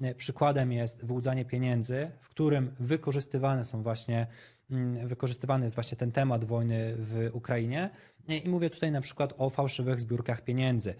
E, 0.00 0.14
Przykładem 0.14 0.72
jest 0.72 1.04
wyłudzanie 1.04 1.44
pieniędzy, 1.44 2.10
w 2.20 2.28
którym 2.28 2.74
wykorzystywane 2.80 3.64
są 3.64 3.82
właśnie, 3.82 4.26
mm, 4.70 5.08
wykorzystywany 5.08 5.64
jest 5.64 5.74
właśnie 5.74 5.96
ten 5.98 6.12
temat 6.12 6.44
wojny 6.44 6.94
w 6.98 7.30
Ukrainie. 7.32 7.90
E, 8.28 8.36
I 8.36 8.48
mówię 8.48 8.70
tutaj 8.70 8.92
na 8.92 9.00
przykład 9.00 9.34
o 9.38 9.50
fałszywych 9.50 10.00
zbiórkach 10.00 10.40
pieniędzy. 10.40 10.94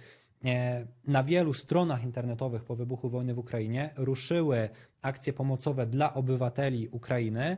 E, 0.45 0.87
Na 1.07 1.25
wielu 1.25 1.53
stronach 1.53 2.05
internetowych 2.05 2.65
po 2.65 2.77
wybuchu 2.77 3.09
wojny 3.09 3.35
w 3.35 3.39
Ukrainie 3.39 3.91
ruszyły 3.97 4.69
akcje 5.03 5.33
pomocowe 5.33 5.87
dla 5.87 6.15
obywateli 6.15 6.89
Ukrainy, 6.89 7.57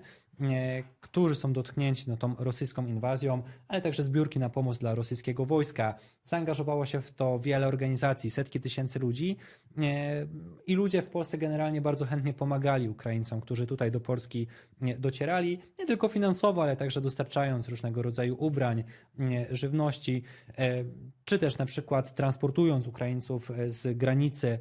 którzy 1.00 1.34
są 1.34 1.52
dotknięci 1.52 2.04
no, 2.08 2.16
tą 2.16 2.34
rosyjską 2.38 2.86
inwazją, 2.86 3.42
ale 3.68 3.80
także 3.80 4.02
zbiórki 4.02 4.38
na 4.38 4.48
pomoc 4.50 4.78
dla 4.78 4.94
rosyjskiego 4.94 5.44
wojska. 5.44 5.94
Zaangażowało 6.24 6.86
się 6.86 7.00
w 7.00 7.10
to 7.10 7.38
wiele 7.38 7.66
organizacji, 7.68 8.30
setki 8.30 8.60
tysięcy 8.60 8.98
ludzi 8.98 9.36
e, 9.78 10.26
i 10.66 10.74
ludzie 10.74 11.02
w 11.02 11.08
Polsce 11.08 11.38
generalnie 11.38 11.80
bardzo 11.80 12.06
chętnie 12.06 12.32
pomagali 12.32 12.88
Ukraińcom, 12.88 13.40
którzy 13.40 13.66
tutaj 13.66 13.90
do 13.90 14.00
Polski 14.00 14.46
e, 14.82 14.98
docierali, 14.98 15.58
nie 15.78 15.86
tylko 15.86 16.08
finansowo, 16.08 16.62
ale 16.62 16.76
także 16.76 17.00
dostarczając 17.00 17.68
różnego 17.68 18.02
rodzaju 18.02 18.36
ubrań, 18.38 18.84
e, 19.20 19.56
żywności, 19.56 20.22
e, 20.58 20.84
czy 21.24 21.38
też 21.38 21.58
na 21.58 21.66
przykład 21.66 22.14
transportując 22.14 22.86
Ukraińców 22.86 23.50
e, 23.50 23.70
z 23.70 23.98
granicy 23.98 24.58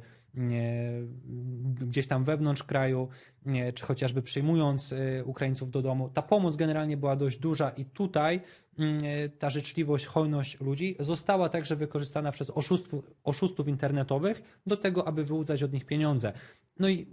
gdzieś 1.80 2.06
tam 2.06 2.24
wewnątrz 2.24 2.62
kraju, 2.62 3.08
czy 3.74 3.84
chociażby 3.84 4.22
przyjmując 4.22 4.92
y, 4.92 5.22
Ukraińców 5.26 5.70
do 5.70 5.82
domu. 5.82 6.08
Ta 6.08 6.22
pomoc 6.22 6.56
generalnie 6.56 6.96
była 6.96 7.16
dość 7.16 7.38
duża 7.38 7.70
i 7.70 7.84
tutaj 7.84 8.40
mm, 8.78 9.04
y, 9.04 9.30
ta 9.38 9.50
życzliwość, 9.50 10.06
hojność 10.06 10.60
ludzi 10.60 10.96
została 11.00 11.48
także 11.48 11.76
wykorzystana 11.76 12.32
przez 12.32 12.50
oszustw, 12.50 12.94
oszustów 13.24 13.68
internetowych 13.68 14.60
do 14.66 14.76
tego, 14.76 15.08
aby 15.08 15.24
wyłudzać 15.24 15.62
od 15.62 15.72
nich 15.72 15.84
pieniądze. 15.84 16.32
No 16.78 16.88
i 16.88 17.06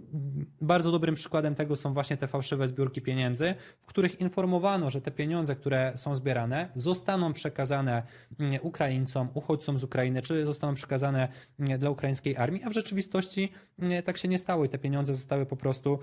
bardzo 0.60 0.92
dobrym 0.92 1.14
przykładem 1.14 1.54
tego 1.54 1.76
są 1.76 1.94
właśnie 1.94 2.16
te 2.16 2.26
fałszywe 2.26 2.68
zbiórki 2.68 3.02
pieniędzy, 3.02 3.54
w 3.80 3.86
których 3.86 4.20
informowano, 4.20 4.90
że 4.90 5.00
te 5.00 5.10
pieniądze, 5.10 5.56
które 5.56 5.92
są 5.96 6.14
zbierane, 6.14 6.68
zostaną 6.76 7.32
przekazane 7.32 8.02
mm, 8.38 8.58
Ukraińcom, 8.62 9.28
uchodźcom 9.34 9.78
z 9.78 9.84
Ukrainy, 9.84 10.22
czy 10.22 10.46
zostaną 10.46 10.74
przekazane 10.74 11.28
mm, 11.60 11.78
dla 11.78 11.90
ukraińskiej 11.90 12.36
armii, 12.36 12.62
a 12.62 12.70
w 12.70 12.72
rzeczywistości 12.72 13.52
mm, 13.78 14.02
tak 14.02 14.18
się 14.18 14.28
nie 14.28 14.38
stało 14.38 14.64
i 14.64 14.68
te 14.68 14.78
pieniądze 14.78 15.14
zostały 15.14 15.46
po 15.46 15.56
prostu, 15.56 15.98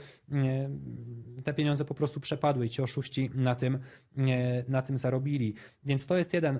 te 1.43 1.54
pieniądze 1.54 1.86
po 1.86 1.93
prostu 1.93 2.19
przepadły 2.19 2.65
i 2.65 2.69
ci 2.69 2.82
oszuści 2.82 3.30
na 3.34 3.56
tym, 3.56 3.80
na 4.67 4.82
tym 4.82 4.97
zarobili. 4.97 5.56
Więc 5.84 6.08
to 6.08 6.17
jest 6.17 6.34
jeden 6.34 6.60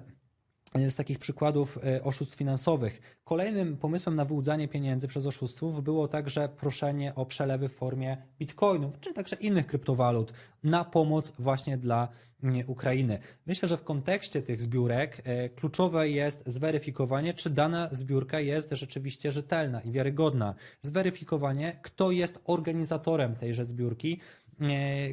z 0.88 0.96
takich 0.96 1.20
przykładów 1.20 1.80
e, 1.84 2.04
oszustw 2.04 2.36
finansowych. 2.36 3.20
Kolejnym 3.24 3.78
pomysłem 3.78 4.16
na 4.16 4.26
wyłudzanie 4.26 4.68
pieniędzy 4.68 5.08
przez 5.08 5.28
oszustów 5.28 5.84
było 5.84 6.08
także 6.08 6.50
proszenie 6.50 7.16
o 7.16 7.26
przelewy 7.26 7.70
w 7.70 7.74
formie 7.74 8.18
bitcoinów, 8.40 9.00
czy 9.00 9.14
także 9.14 9.36
innych 9.36 9.68
kryptowalut 9.68 10.34
na 10.64 10.86
pomoc 10.86 11.34
właśnie 11.40 11.78
dla 11.78 12.08
mm, 12.44 12.64
Ukrainy. 12.68 13.20
Myślę, 13.46 13.68
że 13.68 13.78
w 13.78 13.84
kontekście 13.84 14.42
tych 14.42 14.62
zbiórek 14.62 15.22
e, 15.24 15.50
kluczowe 15.50 16.10
jest 16.10 16.44
zweryfikowanie, 16.46 17.34
czy 17.34 17.50
dana 17.50 17.90
zbiórka 17.92 18.40
jest 18.40 18.70
rzeczywiście 18.72 19.32
rzetelna 19.32 19.82
i 19.82 19.92
wiarygodna. 19.92 20.56
Zweryfikowanie, 20.82 21.80
kto 21.82 22.12
jest 22.12 22.40
organizatorem 22.46 23.36
tejże 23.36 23.66
zbiórki, 23.66 24.20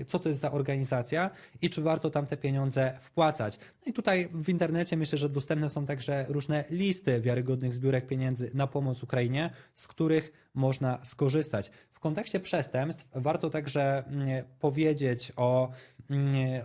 co 0.07 0.19
to 0.19 0.29
jest 0.29 0.41
za 0.41 0.53
organizacja 0.53 1.31
i 1.63 1.71
czy 1.71 1.83
warto 1.83 2.11
tam 2.11 2.27
te 2.27 2.37
pieniądze 2.37 2.99
wpłacać. 3.01 3.59
No 3.59 3.91
i 3.91 3.93
tutaj 3.93 4.29
w 4.35 4.49
internecie 4.49 4.97
myślę, 4.97 5.19
że 5.19 5.29
dostępne 5.29 5.71
są 5.71 5.87
także 5.87 6.27
różne 6.29 6.65
listy 6.71 7.21
wiarygodnych 7.21 7.75
zbiórek 7.75 8.07
pieniędzy 8.07 8.51
na 8.55 8.67
pomoc 8.67 9.03
Ukrainie, 9.03 9.51
z 9.75 9.89
których 9.89 10.33
można 10.55 11.05
skorzystać. 11.05 11.71
W 11.93 12.01
kontekście 12.01 12.41
przestępstw 12.41 13.09
warto 13.15 13.51
także 13.51 14.05
mm, 14.07 14.45
powiedzieć 14.61 15.33
o, 15.37 15.71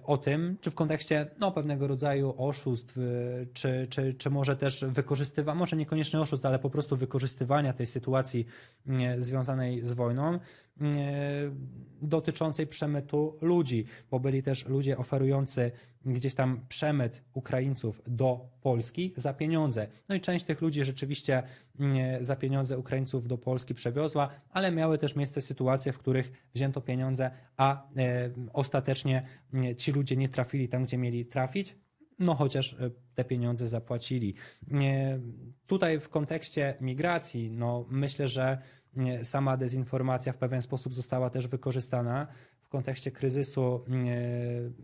o 0.04 0.18
tym, 0.18 0.58
czy 0.62 0.72
w 0.72 0.76
kontekście 0.76 1.28
no, 1.40 1.52
pewnego 1.52 1.88
rodzaju 1.88 2.34
oszustw, 2.38 2.98
y, 2.98 3.48
czy, 3.54 3.88
czy, 3.90 4.14
czy 4.14 4.30
może 4.30 4.56
też 4.56 4.86
wykorzystywania, 4.88 5.60
może 5.60 5.76
niekoniecznie 5.76 6.20
oszustw, 6.20 6.46
ale 6.46 6.60
po 6.60 6.70
prostu 6.70 6.96
wykorzystywania 6.96 7.74
tej 7.74 7.86
sytuacji 7.86 8.46
mm, 8.88 9.22
związanej 9.22 9.84
z 9.86 9.94
wojną 9.94 10.40
mm, 10.82 10.96
dotyczącej 12.02 12.68
przemytu 12.68 13.38
ludzi, 13.42 13.86
bo 14.12 14.20
byli 14.20 14.44
też 14.44 14.66
ludzie 14.66 14.98
oferujący 14.98 15.72
gdzieś 16.06 16.36
tam 16.36 16.66
przemyt 16.70 17.24
Ukraińców 17.34 18.02
do 18.08 18.50
Polski 18.62 19.14
za 19.18 19.34
pieniądze. 19.34 19.88
No 20.10 20.16
i 20.16 20.22
część 20.22 20.46
tych 20.46 20.62
ludzi 20.62 20.86
rzeczywiście 20.86 21.44
mm, 21.80 22.24
za 22.24 22.36
pieniądze 22.36 22.78
Ukraińców 22.78 23.28
do 23.28 23.38
Polski 23.38 23.74
przewiozła, 23.74 24.30
ale 24.50 24.72
miały 24.72 24.98
też 24.98 25.16
miejsce 25.16 25.42
sytuacje, 25.42 25.92
w 25.92 25.98
których 25.98 26.32
wzięto 26.54 26.82
pieniądze, 26.82 27.32
a 27.58 27.88
e, 27.98 28.30
ostatecznie 28.54 29.26
mm, 29.54 29.76
ci 29.76 29.92
ludzie 29.92 30.16
nie 30.16 30.30
trafili 30.30 30.70
tam, 30.70 30.84
gdzie 30.84 30.98
mieli 30.98 31.26
trafić. 31.26 31.76
No 32.20 32.36
chociaż 32.36 32.74
e, 32.74 32.92
te 33.16 33.24
pieniądze 33.24 33.68
zapłacili. 33.68 34.36
Tutaj 35.68 36.00
w 36.00 36.10
kontekście 36.10 36.76
migracji, 36.82 37.52
no 37.52 37.86
myślę, 37.90 38.28
że 38.28 38.58
nie, 38.96 39.26
sama 39.26 39.58
dezinformacja 39.58 40.34
w 40.34 40.38
pewien 40.38 40.62
sposób 40.62 40.94
została 40.94 41.30
też 41.30 41.48
wykorzystana 41.48 42.28
w 42.66 42.70
kontekście 42.70 43.12
kryzysu 43.12 43.86
nie, 43.88 44.22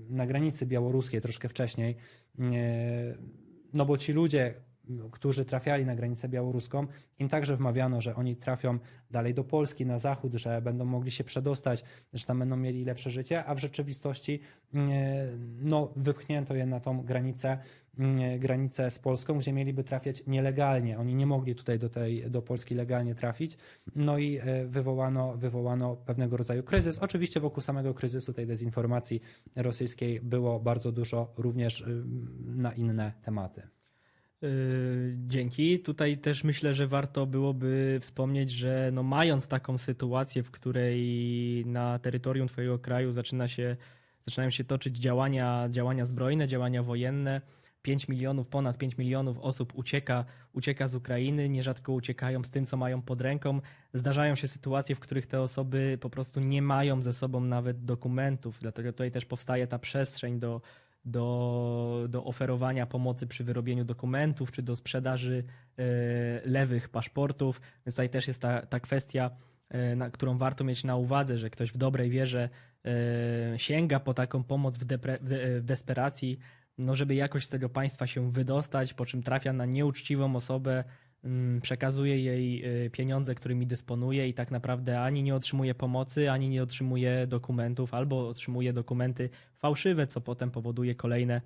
na 0.09 0.25
granicy 0.25 0.65
białoruskiej 0.65 1.21
troszkę 1.21 1.49
wcześniej. 1.49 1.95
Nie, 2.37 3.15
No 3.73 3.85
bo 3.85 3.97
ci 3.97 4.13
ludzie, 4.13 4.53
którzy 5.11 5.45
trafiali 5.45 5.85
na 5.85 5.95
granicę 5.95 6.29
białoruską, 6.29 6.87
im 7.19 7.29
także 7.29 7.55
wmawiano, 7.55 8.01
że 8.01 8.15
oni 8.15 8.35
trafią 8.35 8.79
dalej 9.11 9.33
do 9.33 9.43
Polski, 9.43 9.85
na 9.85 9.97
zachód, 9.97 10.33
że 10.33 10.61
będą 10.61 10.85
mogli 10.85 11.11
się 11.11 11.23
przedostać, 11.23 11.83
że 12.13 12.25
tam 12.25 12.39
będą 12.39 12.57
mieli 12.57 12.85
lepsze 12.85 13.09
życie, 13.09 13.45
a 13.45 13.55
w 13.55 13.59
rzeczywistości 13.59 14.39
nie, 14.73 15.27
no, 15.59 15.93
wypchnięto 15.95 16.55
je 16.55 16.65
na 16.65 16.79
tą 16.79 17.01
granicę, 17.01 17.57
nie, 17.97 18.39
granicę 18.39 18.91
z 18.91 18.99
Polską, 18.99 19.37
gdzie 19.37 19.53
mieliby 19.53 19.83
trafiać 19.83 20.23
nielegalnie. 20.27 20.99
Oni 20.99 21.15
nie 21.15 21.25
mogli 21.25 21.55
tutaj 21.55 21.79
do, 21.79 21.89
tej, 21.89 22.31
do 22.31 22.41
Polski 22.41 22.75
legalnie 22.75 23.15
trafić. 23.15 23.57
No 23.95 24.17
i 24.17 24.37
e, 24.37 24.65
wywołano, 24.67 25.37
wywołano 25.37 25.95
pewnego 25.95 26.37
rodzaju 26.37 26.63
kryzys. 26.63 26.99
Oczywiście 26.99 27.39
wokół 27.39 27.61
samego 27.61 27.93
kryzysu 27.93 28.33
tej 28.33 28.47
dezinformacji 28.47 29.21
rosyjskiej 29.55 30.21
było 30.21 30.59
bardzo 30.59 30.91
dużo 30.91 31.33
również 31.37 31.81
y, 31.81 32.03
na 32.45 32.73
inne 32.73 33.13
tematy. 33.21 33.80
Yy, 34.41 35.17
Dzięki. 35.27 35.79
Tutaj 35.79 36.17
też 36.17 36.43
myślę, 36.43 36.73
że 36.73 36.87
warto 36.87 37.25
byłoby 37.25 37.97
wspomnieć, 38.01 38.51
że 38.51 38.89
no 38.93 39.03
mając 39.03 39.47
taką 39.47 39.77
sytuację, 39.77 40.43
w 40.43 40.51
której 40.51 41.63
na 41.65 41.99
terytorium 41.99 42.47
Twojego 42.47 42.79
kraju 42.79 43.11
zaczyna 43.11 43.47
się, 43.47 43.77
zaczynają 44.25 44.49
się 44.49 44.63
toczyć 44.63 44.97
działania, 44.97 45.67
działania 45.69 46.05
zbrojne, 46.05 46.47
działania 46.47 46.83
wojenne, 46.83 47.41
5 47.81 48.07
milionów, 48.07 48.47
ponad 48.47 48.77
5 48.77 48.97
milionów 48.97 49.39
osób 49.39 49.73
ucieka, 49.75 50.25
ucieka 50.53 50.87
z 50.87 50.95
Ukrainy, 50.95 51.49
nierzadko 51.49 51.93
uciekają 51.93 52.43
z 52.43 52.51
tym, 52.51 52.65
co 52.65 52.77
mają 52.77 53.01
pod 53.01 53.21
ręką. 53.21 53.61
Zdarzają 53.93 54.35
się 54.35 54.47
sytuacje, 54.47 54.95
w 54.95 54.99
których 54.99 55.27
te 55.27 55.41
osoby 55.41 55.97
po 56.01 56.09
prostu 56.09 56.39
nie 56.39 56.61
mają 56.61 57.01
ze 57.01 57.13
sobą 57.13 57.41
nawet 57.41 57.85
dokumentów, 57.85 58.57
dlatego 58.61 58.91
tutaj 58.91 59.11
też 59.11 59.25
powstaje 59.25 59.67
ta 59.67 59.79
przestrzeń 59.79 60.39
do, 60.39 60.61
do, 61.05 62.05
do 62.09 62.23
oferowania 62.23 62.85
pomocy 62.85 63.27
przy 63.27 63.43
wyrobieniu 63.43 63.85
dokumentów, 63.85 64.51
czy 64.51 64.61
do 64.61 64.75
sprzedaży 64.75 65.43
e, 65.77 65.83
lewych 66.45 66.89
paszportów. 66.89 67.61
Więc 67.85 67.95
tutaj 67.95 68.09
też 68.09 68.27
jest 68.27 68.41
ta, 68.41 68.65
ta 68.65 68.79
kwestia, 68.79 69.31
e, 69.69 69.95
na, 69.95 70.09
którą 70.09 70.37
warto 70.37 70.63
mieć 70.63 70.83
na 70.83 70.95
uwadze, 70.95 71.37
że 71.37 71.49
ktoś 71.49 71.71
w 71.71 71.77
dobrej 71.77 72.09
wierze 72.09 72.49
e, 72.85 73.59
sięga 73.59 73.99
po 73.99 74.13
taką 74.13 74.43
pomoc 74.43 74.77
w, 74.77 74.85
depre, 74.85 75.17
w, 75.21 75.29
de- 75.29 75.59
w 75.61 75.63
desperacji, 75.63 76.39
no 76.77 76.95
żeby 76.95 77.15
jakoś 77.15 77.45
z 77.45 77.49
tego 77.49 77.69
państwa 77.69 78.07
się 78.07 78.31
wydostać, 78.31 78.93
po 78.93 79.05
czym 79.05 79.23
trafia 79.23 79.53
na 79.53 79.65
nieuczciwą 79.65 80.35
osobę, 80.35 80.83
przekazuje 81.61 82.19
jej 82.19 82.63
e, 82.85 82.89
pieniądze, 82.89 83.35
którymi 83.35 83.67
dysponuje 83.67 84.27
i 84.27 84.33
tak 84.33 84.51
naprawdę 84.51 85.01
ani 85.01 85.23
nie 85.23 85.35
otrzymuje 85.35 85.75
pomocy, 85.75 86.31
ani 86.31 86.49
nie 86.49 86.63
otrzymuje 86.63 87.27
dokumentów, 87.27 87.93
albo 87.93 88.27
otrzymuje 88.27 88.73
dokumenty 88.73 89.29
fałszywe, 89.57 90.07
co 90.07 90.21
potem 90.21 90.51
powoduje 90.51 90.95
kolejne, 90.95 91.41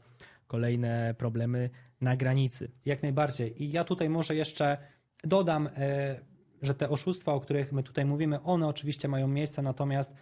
kolejne 0.47 1.15
problemy 1.17 1.69
na 2.01 2.15
granicy. 2.15 2.71
Jak 2.85 3.03
najbardziej. 3.03 3.63
I 3.63 3.71
ja 3.71 3.83
tutaj 3.83 4.09
może 4.09 4.35
jeszcze 4.35 4.77
dodam, 5.23 5.69
e, 5.77 6.19
że 6.61 6.73
te 6.73 6.89
oszustwa, 6.89 7.33
o 7.33 7.39
których 7.39 7.71
my 7.71 7.83
tutaj 7.83 8.05
mówimy, 8.05 8.41
one 8.41 8.67
oczywiście 8.67 9.07
mają 9.07 9.27
miejsce, 9.27 9.61
natomiast 9.61 10.13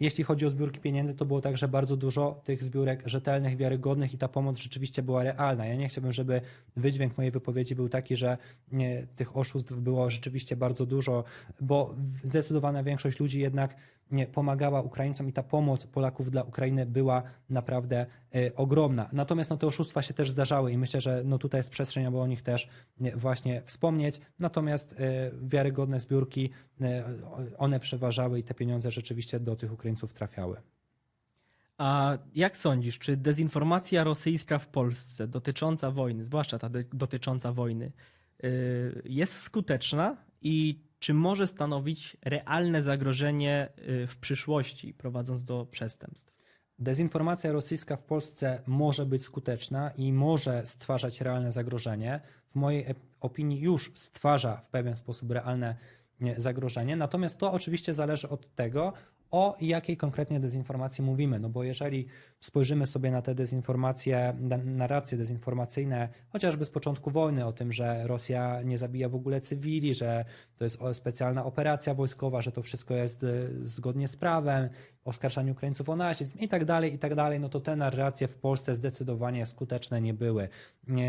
jeśli 0.00 0.24
chodzi 0.24 0.46
o 0.46 0.50
zbiórki 0.50 0.80
pieniędzy, 0.80 1.14
to 1.14 1.24
było 1.24 1.40
także 1.40 1.68
bardzo 1.68 1.96
dużo 1.96 2.40
tych 2.44 2.64
zbiórek 2.64 3.02
rzetelnych, 3.06 3.56
wiarygodnych 3.56 4.14
i 4.14 4.18
ta 4.18 4.28
pomoc 4.28 4.58
rzeczywiście 4.58 5.02
była 5.02 5.22
realna. 5.22 5.66
Ja 5.66 5.76
nie 5.76 5.88
chciałbym, 5.88 6.12
żeby 6.12 6.40
wydźwięk 6.76 7.16
mojej 7.18 7.30
wypowiedzi 7.30 7.74
był 7.74 7.88
taki, 7.88 8.16
że 8.16 8.38
tych 9.16 9.36
oszustw 9.36 9.72
było 9.72 10.10
rzeczywiście 10.10 10.56
bardzo 10.56 10.86
dużo, 10.86 11.24
bo 11.60 11.94
zdecydowana 12.24 12.82
większość 12.82 13.20
ludzi 13.20 13.40
jednak 13.40 13.76
nie 14.10 14.26
pomagała 14.26 14.82
Ukraińcom 14.82 15.28
i 15.28 15.32
ta 15.32 15.42
pomoc 15.42 15.86
Polaków 15.86 16.30
dla 16.30 16.42
Ukrainy 16.42 16.86
była 16.86 17.22
naprawdę 17.50 18.06
y, 18.34 18.52
ogromna. 18.56 19.08
Natomiast 19.12 19.50
no, 19.50 19.56
te 19.56 19.66
oszustwa 19.66 20.02
się 20.02 20.14
też 20.14 20.30
zdarzały 20.30 20.72
i 20.72 20.78
myślę, 20.78 21.00
że 21.00 21.22
no, 21.24 21.38
tutaj 21.38 21.58
jest 21.58 21.70
przestrzeń, 21.70 22.06
aby 22.06 22.18
o 22.18 22.26
nich 22.26 22.42
też 22.42 22.68
y, 23.00 23.16
właśnie 23.16 23.62
wspomnieć. 23.64 24.20
Natomiast 24.38 24.92
y, 24.92 24.96
wiarygodne 25.42 26.00
zbiórki, 26.00 26.50
one 27.58 27.80
przeważały 27.80 28.38
i 28.38 28.42
te 28.42 28.54
pieniądze 28.54 28.90
rzeczywiście 28.90 29.40
do 29.40 29.56
tych 29.56 29.72
Ukraińców 29.72 30.12
trafiały. 30.12 30.56
A 31.78 32.18
jak 32.34 32.56
sądzisz, 32.56 32.98
czy 32.98 33.16
dezinformacja 33.16 34.04
rosyjska 34.04 34.58
w 34.58 34.68
Polsce 34.68 35.28
dotycząca 35.28 35.90
wojny, 35.90 36.24
zwłaszcza 36.24 36.58
ta 36.58 36.70
dotycząca 36.92 37.52
wojny, 37.52 37.92
jest 39.04 39.38
skuteczna 39.38 40.16
i 40.42 40.80
czy 40.98 41.14
może 41.14 41.46
stanowić 41.46 42.16
realne 42.22 42.82
zagrożenie 42.82 43.68
y, 44.02 44.06
w 44.06 44.16
przyszłości, 44.16 44.94
prowadząc 44.94 45.44
do 45.44 45.66
przestępstw? 45.66 46.32
Dezinformacja 46.78 47.52
rosyjska 47.52 47.96
w 47.96 48.04
Polsce 48.04 48.62
może 48.66 49.06
być 49.06 49.22
skuteczna 49.22 49.90
i 49.90 50.12
może 50.12 50.66
stwarzać 50.66 51.20
realne 51.20 51.52
zagrożenie. 51.52 52.20
W 52.50 52.54
mojej 52.54 52.86
opinii 53.20 53.60
już 53.60 53.92
stwarza 53.94 54.56
w 54.56 54.68
pewien 54.68 54.96
sposób 54.96 55.30
realne 55.30 55.76
nie, 56.20 56.34
zagrożenie. 56.40 56.96
Natomiast 56.96 57.38
to 57.38 57.52
oczywiście 57.52 57.94
zależy 57.94 58.28
od 58.28 58.54
tego, 58.54 58.92
o 59.30 59.56
jakiej 59.60 59.96
konkretnie 59.96 60.40
dezinformacji 60.40 61.04
mówimy. 61.04 61.38
No 61.38 61.48
bo 61.48 61.64
jeżeli 61.64 62.06
spojrzymy 62.40 62.86
sobie 62.86 63.10
na 63.10 63.22
te 63.22 63.34
dezinformacje, 63.34 64.36
na- 64.40 64.56
narracje 64.56 65.18
dezinformacyjne, 65.18 66.08
chociażby 66.28 66.64
z 66.64 66.70
początku 66.70 67.10
wojny, 67.10 67.46
o 67.46 67.52
tym, 67.52 67.72
że 67.72 68.06
Rosja 68.06 68.62
nie 68.62 68.78
zabija 68.78 69.08
w 69.08 69.14
ogóle 69.14 69.40
cywili, 69.40 69.94
że 69.94 70.24
to 70.56 70.64
jest 70.64 70.78
specjalna 70.92 71.44
operacja 71.44 71.94
wojskowa, 71.94 72.42
że 72.42 72.52
to 72.52 72.62
wszystko 72.62 72.94
jest 72.94 73.22
y, 73.22 73.48
zgodnie 73.60 74.08
z 74.08 74.16
prawem, 74.16 74.68
oskarżaniu 75.04 75.52
Ukraińców 75.52 75.88
o 75.88 75.96
nazizm 75.96 76.38
i 76.38 76.48
tak 76.48 76.64
dalej, 76.64 76.94
i 76.94 76.98
tak 76.98 77.14
dalej, 77.14 77.40
no 77.40 77.48
to 77.48 77.60
te 77.60 77.76
narracje 77.76 78.28
w 78.28 78.36
Polsce 78.36 78.74
zdecydowanie 78.74 79.46
skuteczne 79.46 80.00
nie 80.00 80.14
były. 80.14 80.48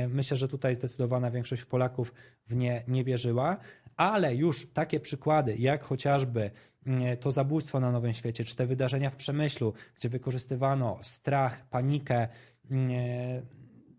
Myślę, 0.10 0.38
że 0.38 0.47
tutaj 0.47 0.75
zdecydowana 0.75 1.31
większość 1.31 1.65
Polaków 1.65 2.13
w 2.47 2.55
nie 2.55 2.84
nie 2.88 3.03
wierzyła, 3.03 3.57
ale 3.97 4.36
już 4.36 4.69
takie 4.73 4.99
przykłady, 4.99 5.55
jak 5.55 5.84
chociażby 5.84 6.51
to 7.20 7.32
zabójstwo 7.32 7.80
na 7.80 7.91
Nowym 7.91 8.13
Świecie, 8.13 8.44
czy 8.44 8.56
te 8.56 8.65
wydarzenia 8.65 9.10
w 9.10 9.15
Przemyślu, 9.15 9.74
gdzie 9.96 10.10
wykorzystywano 10.10 11.00
strach, 11.02 11.65
panikę, 11.70 12.28
mm, 12.72 12.91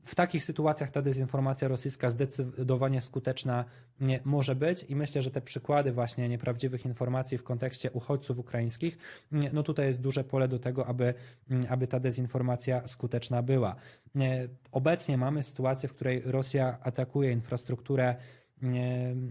w 0.05 0.14
takich 0.14 0.45
sytuacjach 0.45 0.90
ta 0.90 1.03
dezinformacja 1.03 1.68
rosyjska 1.68 2.09
zdecydowanie 2.09 3.01
skuteczna 3.01 3.64
nie 4.01 4.21
może 4.25 4.55
być 4.55 4.85
i 4.88 4.97
myślę, 4.97 5.23
że 5.23 5.31
te 5.31 5.40
przykłady 5.40 5.92
właśnie 5.92 6.29
nieprawdziwych 6.29 6.85
informacji 6.85 7.38
w 7.38 7.42
kontekście 7.42 7.90
uchodźców 7.90 8.38
ukraińskich, 8.38 8.99
nie, 9.33 9.51
no 9.53 9.62
tutaj 9.62 9.87
jest 9.87 10.01
duże 10.01 10.25
pole 10.25 10.49
do 10.49 10.59
tego, 10.59 10.87
aby, 10.87 11.14
mm, 11.51 11.64
aby 11.68 11.87
ta 11.87 12.01
dezinformacja 12.01 12.88
skuteczna 12.88 13.42
była. 13.42 13.77
Nie, 14.14 14.49
Obecnie 14.73 15.18
mamy 15.18 15.42
sytuację, 15.42 15.88
w 15.88 15.95
której 15.95 16.23
Rosja 16.25 16.79
atakuje 16.83 17.33
infrastrukturę 17.33 18.16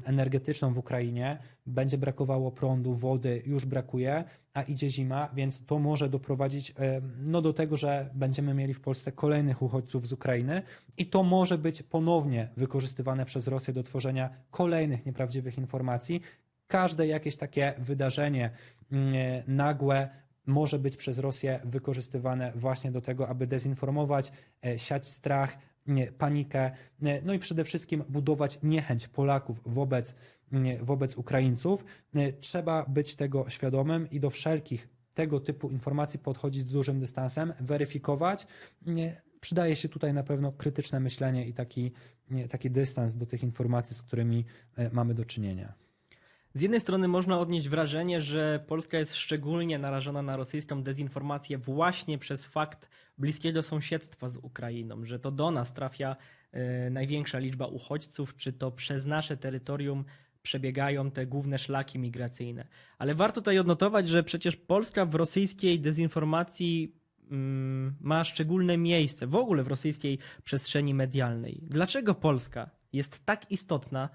energetyczną 0.05 0.73
w 0.73 0.77
Ukrainie, 0.77 1.37
będzie 1.65 1.97
brakowało 1.97 2.51
prądu, 2.51 2.93
wody, 2.93 3.41
już 3.45 3.65
brakuje, 3.65 4.23
a 4.53 4.61
idzie 4.61 4.89
zima, 4.89 5.29
więc 5.33 5.65
to 5.65 5.79
może 5.79 6.09
doprowadzić 6.09 6.71
e, 6.71 7.01
no, 7.27 7.41
do 7.41 7.53
tego, 7.53 7.77
że 7.77 8.09
będziemy 8.13 8.53
mieli 8.53 8.73
w 8.73 8.81
Polsce 8.81 9.11
kolejnych 9.11 9.61
uchodźców 9.61 10.07
z 10.07 10.13
Ukrainy 10.13 10.61
i 10.97 11.05
to 11.05 11.23
może 11.23 11.57
być 11.57 11.83
ponownie 11.83 12.49
wykorzystywane 12.57 13.25
przez 13.25 13.47
Rosję 13.47 13.73
do 13.73 13.83
tworzenia 13.83 14.29
kolejnych 14.51 15.05
nieprawdziwych 15.05 15.57
informacji. 15.57 16.21
Każde 16.67 17.07
jakieś 17.07 17.37
takie 17.37 17.73
wydarzenie 17.77 18.49
e, 18.91 19.43
nagłe 19.47 20.09
może 20.45 20.79
być 20.79 20.97
przez 20.97 21.17
Rosję 21.17 21.59
wykorzystywane 21.63 22.51
właśnie 22.55 22.91
do 22.91 23.01
tego, 23.01 23.27
aby 23.27 23.47
dezinformować, 23.47 24.31
e, 24.65 24.79
siać 24.79 25.07
strach, 25.07 25.57
panikę, 26.17 26.71
no 27.23 27.33
i 27.33 27.39
przede 27.39 27.63
wszystkim 27.63 28.03
budować 28.09 28.59
niechęć 28.63 29.07
Polaków 29.07 29.61
wobec, 29.65 30.15
wobec 30.81 31.17
Ukraińców. 31.17 31.85
Trzeba 32.39 32.85
być 32.85 33.15
tego 33.15 33.49
świadomym 33.49 34.09
i 34.09 34.19
do 34.19 34.29
wszelkich 34.29 34.89
tego 35.13 35.39
typu 35.39 35.69
informacji 35.69 36.19
podchodzić 36.19 36.61
z 36.61 36.71
dużym 36.71 36.99
dystansem, 36.99 37.53
weryfikować. 37.59 38.47
Przydaje 39.41 39.75
się 39.75 39.89
tutaj 39.89 40.13
na 40.13 40.23
pewno 40.23 40.51
krytyczne 40.51 40.99
myślenie 40.99 41.47
i 41.47 41.53
taki, 41.53 41.91
taki 42.49 42.71
dystans 42.71 43.15
do 43.15 43.25
tych 43.25 43.43
informacji, 43.43 43.95
z 43.95 44.01
którymi 44.01 44.45
e, 44.75 44.89
mamy 44.89 45.13
do 45.13 45.25
czynienia. 45.25 45.73
Z 46.53 46.61
jednej 46.61 46.81
strony 46.81 47.07
można 47.07 47.39
odnieść 47.39 47.69
wrażenie, 47.69 48.21
że 48.21 48.63
Polska 48.67 48.97
jest 48.97 49.15
szczególnie 49.15 49.79
narażona 49.79 50.21
na 50.21 50.37
rosyjską 50.37 50.83
dezinformację 50.83 51.57
właśnie 51.57 52.17
przez 52.17 52.45
fakt 52.45 52.89
bliskiego 53.17 53.63
sąsiedztwa 53.63 54.29
z 54.29 54.35
Ukrainą, 54.35 55.05
że 55.05 55.19
to 55.19 55.31
do 55.31 55.51
nas 55.51 55.73
trafia 55.73 56.15
e, 56.51 56.89
największa 56.89 57.39
liczba 57.39 57.65
uchodźców, 57.65 58.35
czy 58.35 58.53
to 58.53 58.71
przez 58.71 59.05
nasze 59.05 59.37
terytorium 59.37 60.05
przebiegają 60.41 61.11
te 61.11 61.25
główne 61.25 61.57
szlaki 61.57 61.99
migracyjne. 61.99 62.67
Ale 62.97 63.15
warto 63.15 63.41
tutaj 63.41 63.59
odnotować, 63.59 64.09
że 64.09 64.23
przecież 64.23 64.55
Polska 64.55 65.05
w 65.05 65.15
rosyjskiej 65.15 65.79
dezinformacji 65.79 66.95
mm, 67.31 67.95
ma 68.01 68.23
szczególne 68.23 68.77
miejsce 68.77 69.27
w 69.27 69.35
ogóle 69.35 69.63
w 69.63 69.67
rosyjskiej 69.67 70.19
przestrzeni 70.43 70.93
medialnej. 70.93 71.61
Dlaczego 71.63 72.15
Polska 72.15 72.69
jest 72.93 73.25
tak 73.25 73.51
istotna 73.51 74.09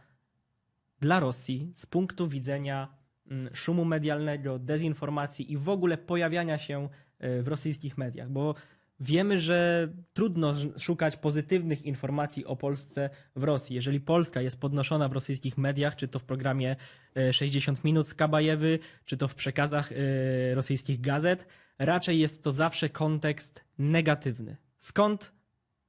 dla 1.01 1.21
Rosji 1.21 1.71
z 1.75 1.87
punktu 1.87 2.29
widzenia 2.29 2.89
mm, 3.31 3.55
szumu 3.55 3.85
medialnego, 3.85 4.59
dezinformacji 4.59 5.53
i 5.53 5.57
w 5.57 5.69
ogóle 5.69 5.99
pojawiania 5.99 6.59
się 6.59 6.89
y, 7.25 7.43
w 7.43 7.49
rosyjskich 7.49 7.99
mediach, 7.99 8.31
bo 8.31 8.55
wiemy, 9.01 9.41
że 9.41 9.89
trudno 10.13 10.55
szukać 10.79 11.17
pozytywnych 11.17 11.83
informacji 11.83 12.45
o 12.45 12.57
Polsce 12.57 13.11
w 13.37 13.45
Rosji. 13.45 13.77
Jeżeli 13.77 14.01
Polska 14.01 14.41
jest 14.41 14.61
podnoszona 14.61 15.09
w 15.09 15.13
rosyjskich 15.13 15.59
mediach, 15.59 15.97
czy 15.97 16.09
to 16.09 16.19
w 16.19 16.25
programie 16.25 16.77
y, 17.17 17.33
60 17.33 17.85
minut 17.85 18.09
z 18.09 18.15
Kabajewy, 18.15 18.79
czy 19.05 19.17
to 19.17 19.29
w 19.29 19.35
przekazach 19.35 19.93
y, 19.93 20.55
rosyjskich 20.55 21.01
gazet, 21.01 21.47
raczej 21.79 22.19
jest 22.19 22.45
to 22.45 22.51
zawsze 22.51 22.89
kontekst 22.89 23.65
negatywny. 23.79 24.57
Skąd 24.79 25.33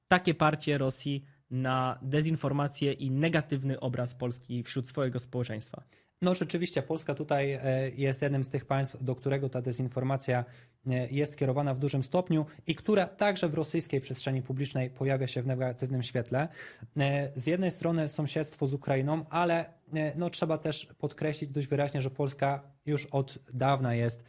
takie 0.08 0.34
parcie 0.34 0.78
Rosji 0.78 1.26
na 1.52 2.00
dezinformację 2.02 2.94
i 2.94 3.12
negatywny 3.12 3.80
obraz 3.80 4.14
Polski 4.14 4.64
wśród 4.64 4.88
swojego 4.88 5.20
społeczeństwa. 5.20 5.84
No 6.22 6.36
rzeczywiście, 6.36 6.82
Polska 6.82 7.16
tutaj 7.16 7.52
e, 7.52 7.62
jest 7.90 8.22
jednym 8.22 8.46
z 8.46 8.50
tych 8.50 8.66
państw, 8.66 9.04
do 9.04 9.16
którego 9.16 9.50
ta 9.50 9.62
dezinformacja 9.62 10.46
e, 10.88 11.08
jest 11.08 11.38
kierowana 11.38 11.74
w 11.74 11.80
dużym 11.80 12.04
stopniu 12.04 12.46
i 12.68 12.76
która 12.76 13.08
także 13.08 13.50
w 13.50 13.54
rosyjskiej 13.54 14.02
przestrzeni 14.02 14.42
publicznej 14.42 14.90
pojawia 14.90 15.28
się 15.28 15.42
w 15.42 15.48
negatywnym 15.48 16.04
świetle. 16.04 16.48
E, 16.98 17.32
Z 17.36 17.48
jednej 17.48 17.72
strony 17.72 18.10
sąsiedztwo 18.10 18.68
z 18.68 18.74
Ukrainą, 18.74 19.26
ale 19.30 19.66
no, 20.16 20.30
trzeba 20.30 20.58
też 20.58 20.88
podkreślić 20.98 21.52
dość 21.52 21.68
wyraźnie, 21.68 22.02
że 22.02 22.10
Polska 22.10 22.62
już 22.86 23.06
od 23.06 23.40
dawna 23.54 23.96
jest 23.96 24.24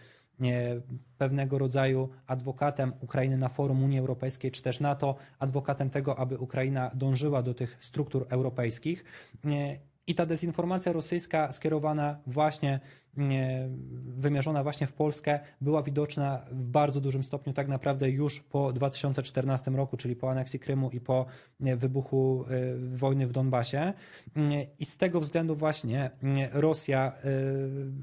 pewnego 1.19 1.59
rodzaju 1.59 2.09
adwokatem 2.27 2.93
Ukrainy 3.01 3.39
na 3.39 3.49
forum 3.49 3.85
Unii 3.85 3.99
Europejskiej 3.99 4.51
czy 4.51 4.63
też 4.63 4.81
NATO, 4.81 5.17
adwokatem 5.39 5.91
tego, 5.91 6.19
aby 6.19 6.39
Ukraina 6.39 6.91
dążyła 6.95 7.43
do 7.43 7.55
tych 7.55 7.77
struktur 7.81 8.27
europejskich. 8.29 9.05
E, 9.45 9.79
I 10.07 10.15
ta 10.15 10.27
dezinformacja 10.27 10.93
rosyjska 10.93 11.53
skierowana 11.53 12.19
właśnie, 12.27 12.81
e, 13.19 13.69
wymierzona 14.17 14.63
właśnie 14.63 14.87
w 14.87 14.93
Polskę, 14.93 15.41
była 15.61 15.83
widoczna 15.83 16.47
w 16.51 16.65
bardzo 16.65 17.01
dużym 17.01 17.23
stopniu 17.23 17.53
tak 17.53 17.69
naprawdę 17.69 18.11
już 18.11 18.41
po 18.41 18.73
2014 18.73 19.71
roku, 19.71 19.97
czyli 19.97 20.17
po 20.17 20.31
aneksji 20.31 20.61
Krymu 20.61 20.91
i 20.91 21.01
po 21.01 21.27
e, 21.61 21.77
wybuchu 21.77 22.45
e, 22.45 22.97
wojny 22.97 23.27
w 23.27 23.33
Donbasie. 23.33 23.79
E, 23.79 23.93
I 24.79 24.85
z 24.85 24.97
tego 24.97 25.21
względu 25.21 25.55
właśnie 25.55 26.05
e, 26.05 26.61
Rosja 26.61 27.13
e, 27.13 27.31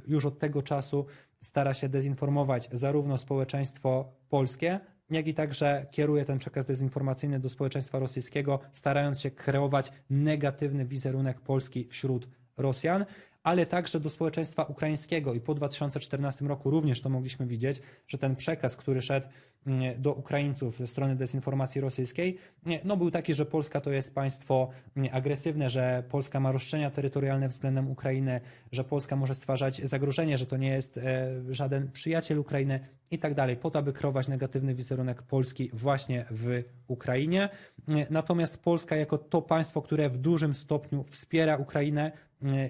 już 0.07 0.25
od 0.25 0.39
tego 0.39 0.61
czasu 0.61 1.05
stara 1.45 1.73
się 1.73 1.89
dezinformować 1.89 2.69
zarówno 2.71 3.17
społeczeństwo 3.17 4.11
polskie, 4.29 4.79
jak 5.09 5.27
i 5.27 5.33
także 5.33 5.85
kieruje 5.91 6.25
ten 6.25 6.39
przekaz 6.39 6.65
dezinformacyjny 6.65 7.39
do 7.39 7.49
społeczeństwa 7.49 7.99
rosyjskiego, 7.99 8.59
starając 8.71 9.21
się 9.21 9.31
kreować 9.31 9.91
negatywny 10.09 10.85
wizerunek 10.85 11.41
Polski 11.41 11.87
wśród 11.89 12.27
Rosjan. 12.57 13.05
Ale 13.45 13.65
także 13.65 13.99
do 13.99 14.09
społeczeństwa 14.09 14.63
ukraińskiego. 14.63 15.33
I 15.33 15.39
po 15.39 15.53
2014 15.53 16.45
roku 16.45 16.69
również 16.69 17.01
to 17.01 17.09
mogliśmy 17.09 17.47
widzieć, 17.47 17.81
że 18.07 18.17
ten 18.17 18.35
przekaz, 18.35 18.75
który 18.75 19.01
szedł 19.01 19.27
mm, 19.67 20.01
do 20.01 20.13
Ukraińców 20.13 20.77
ze 20.77 20.87
strony 20.87 21.15
dezinformacji 21.15 21.81
rosyjskiej, 21.81 22.37
nie, 22.65 22.79
no 22.83 22.97
był 22.97 23.11
taki, 23.11 23.33
że 23.33 23.45
Polska 23.45 23.81
to 23.81 23.91
jest 23.91 24.15
państwo 24.15 24.69
mm, 24.97 25.09
agresywne, 25.13 25.69
że 25.69 26.03
Polska 26.09 26.39
ma 26.39 26.51
roszczenia 26.51 26.91
terytorialne 26.91 27.47
względem 27.47 27.91
Ukrainy, 27.91 28.41
że 28.71 28.83
Polska 28.83 29.15
może 29.15 29.35
stwarzać 29.35 29.81
zagrożenie, 29.83 30.37
że 30.37 30.45
to 30.45 30.57
nie 30.57 30.69
jest 30.69 30.97
e, 30.97 31.27
żaden 31.49 31.91
przyjaciel 31.91 32.39
Ukrainy 32.39 32.79
i 33.11 33.19
tak 33.19 33.33
dalej, 33.33 33.57
po 33.57 33.71
to, 33.71 33.79
aby 33.79 33.93
kreować 33.93 34.27
negatywny 34.27 34.75
wizerunek 34.75 35.21
Polski 35.21 35.69
właśnie 35.73 36.25
w 36.31 36.63
Ukrainie. 36.87 37.49
Natomiast 38.09 38.57
Polska 38.57 38.95
jako 38.95 39.17
to 39.17 39.41
państwo, 39.41 39.81
które 39.81 40.09
w 40.09 40.17
dużym 40.17 40.55
stopniu 40.55 41.03
wspiera 41.03 41.57
Ukrainę, 41.57 42.11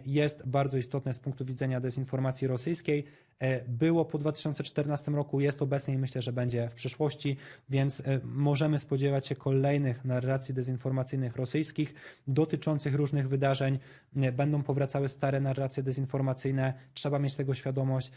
jest 0.06 0.48
bardzo 0.48 0.78
istotne 0.78 1.14
z 1.14 1.20
punktu 1.20 1.46
widzenia 1.46 1.80
dezinformacji 1.80 2.48
rosyjskiej. 2.48 3.06
E, 3.40 3.70
Było 3.70 4.06
po 4.06 4.18
2014 4.18 5.12
roku, 5.12 5.40
jest 5.40 5.62
obecnie 5.62 5.94
i 5.94 5.98
myślę, 5.98 6.22
że 6.22 6.34
będzie 6.34 6.70
w 6.70 6.74
przyszłości, 6.74 7.38
więc 7.70 8.00
e, 8.00 8.20
możemy 8.24 8.80
spodziewać 8.80 9.28
się 9.28 9.36
kolejnych 9.36 10.06
narracji 10.06 10.54
dezinformacyjnych 10.54 11.36
rosyjskich 11.36 11.94
dotyczących 12.28 12.96
różnych 12.96 13.30
wydarzeń. 13.30 13.80
E, 14.16 14.32
Będą 14.32 14.64
powracały 14.64 15.08
stare 15.08 15.40
narracje 15.40 15.84
dezinformacyjne, 15.84 16.74
trzeba 16.94 17.20
mieć 17.20 17.36
tego 17.36 17.54
świadomość, 17.54 18.12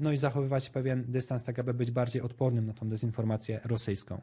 no 0.00 0.12
i 0.12 0.16
zachowywać 0.16 0.70
pewien 0.70 1.04
dystans, 1.08 1.44
tak 1.44 1.58
aby 1.58 1.74
być 1.74 1.90
bardziej 1.90 2.22
odpornym 2.22 2.66
na 2.66 2.72
tą 2.72 2.88
dezinformację 2.88 3.60
rosyjską. 3.64 4.20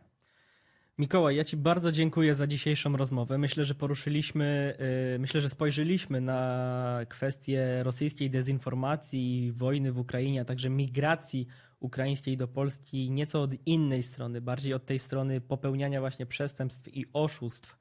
Mikołaj, 1.00 1.36
ja 1.36 1.44
Ci 1.44 1.58
bardzo 1.58 1.92
dziękuję 1.92 2.36
za 2.36 2.48
dzisiejszą 2.48 2.98
rozmowę. 2.98 3.38
Myślę, 3.38 3.66
że 3.66 3.76
poruszyliśmy, 3.76 4.78
yy, 5.12 5.20
myślę, 5.20 5.42
że 5.42 5.50
spojrzeliśmy 5.50 6.22
na 6.22 7.00
kwestię 7.10 7.84
rosyjskiej 7.84 8.30
dezinformacji, 8.30 9.54
wojny 9.56 9.92
w 9.92 10.00
Ukrainie, 10.00 10.42
a 10.42 10.46
także 10.46 10.70
migracji 10.70 11.48
ukraińskiej 11.80 12.38
do 12.38 12.48
Polski 12.48 13.12
nieco 13.12 13.42
od 13.42 13.68
innej 13.68 14.04
strony, 14.04 14.42
bardziej 14.42 14.74
od 14.74 14.86
tej 14.86 15.00
strony 15.00 15.42
popełniania 15.42 16.00
właśnie 16.00 16.26
przestępstw 16.26 16.98
i 16.98 17.06
oszustw, 17.14 17.78